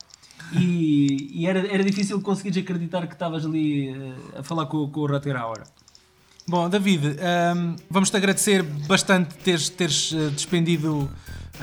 E, 0.53 1.31
e, 1.33 1.47
era, 1.47 1.59
era 1.67 1.83
difícil 1.83 2.21
conseguires 2.21 2.61
acreditar 2.61 3.07
que 3.07 3.13
estavas 3.13 3.45
ali 3.45 3.89
uh, 3.89 4.39
a 4.39 4.43
falar 4.43 4.67
com, 4.67 4.87
com 4.89 4.99
o 4.99 5.07
Rutger 5.07 5.35
Hauer. 5.35 5.63
Bom, 6.47 6.69
David, 6.69 7.05
um, 7.05 7.11
ehm, 7.19 7.75
vamos-te 7.89 8.17
agradecer 8.17 8.61
bastante 8.61 9.33
teres, 9.35 9.69
teres 9.69 10.11
uh, 10.11 10.29
despendido 10.31 10.93
um, 10.93 11.09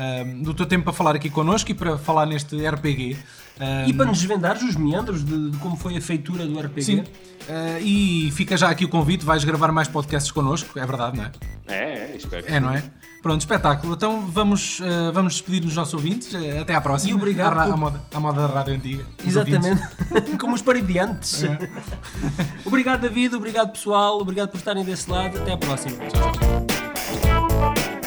ehm, 0.02 0.42
do 0.42 0.54
teu 0.54 0.66
tempo 0.66 0.84
para 0.84 0.92
falar 0.92 1.14
aqui 1.14 1.28
connosco 1.28 1.70
e 1.70 1.74
para 1.74 1.98
falar 1.98 2.26
neste 2.26 2.56
RPG. 2.66 3.16
Um, 3.60 3.88
e 3.88 3.92
para 3.92 4.06
nos 4.06 4.18
desvendares 4.18 4.62
os 4.62 4.76
meandros 4.76 5.24
de, 5.24 5.50
de, 5.50 5.58
como 5.58 5.76
foi 5.76 5.96
a 5.96 6.00
feitura 6.00 6.46
do 6.46 6.58
RPG. 6.58 6.82
Sim. 6.82 7.00
Uh, 7.00 7.80
e 7.80 8.30
fica 8.32 8.56
já 8.56 8.68
aqui 8.68 8.84
o 8.84 8.88
convite, 8.88 9.24
vais 9.24 9.42
gravar 9.42 9.72
mais 9.72 9.88
podcasts 9.88 10.30
connosco, 10.30 10.78
é 10.78 10.86
verdade, 10.86 11.16
não 11.16 11.24
é? 11.24 11.30
É, 11.66 12.12
é 12.12 12.16
espero. 12.16 12.44
É, 12.46 12.60
não 12.60 12.72
é? 12.72 12.82
Pronto, 13.22 13.40
espetáculo. 13.40 13.94
Então 13.94 14.26
vamos, 14.28 14.80
uh, 14.80 15.12
vamos 15.12 15.34
despedir 15.34 15.60
dos 15.60 15.74
nossos 15.74 15.94
ouvintes. 15.94 16.32
Uh, 16.32 16.60
até 16.60 16.74
à 16.74 16.80
próxima. 16.80 17.10
E 17.10 17.14
obrigado. 17.14 17.58
À, 17.58 17.64
por... 17.64 17.74
à, 17.74 17.76
moda, 17.76 18.02
à 18.14 18.20
moda 18.20 18.46
da 18.46 18.54
rádio 18.54 18.74
antiga. 18.74 19.04
Exatamente. 19.26 19.82
Como 20.38 20.54
os 20.54 20.62
paridiantes. 20.62 21.42
É. 21.42 21.58
obrigado, 22.64 23.00
David. 23.00 23.34
Obrigado, 23.34 23.72
pessoal. 23.72 24.20
Obrigado 24.20 24.50
por 24.50 24.58
estarem 24.58 24.84
desse 24.84 25.10
lado. 25.10 25.36
Até 25.38 25.52
à 25.52 25.58
próxima. 25.58 25.96
Tchau, 26.08 26.32
tchau. 26.32 27.97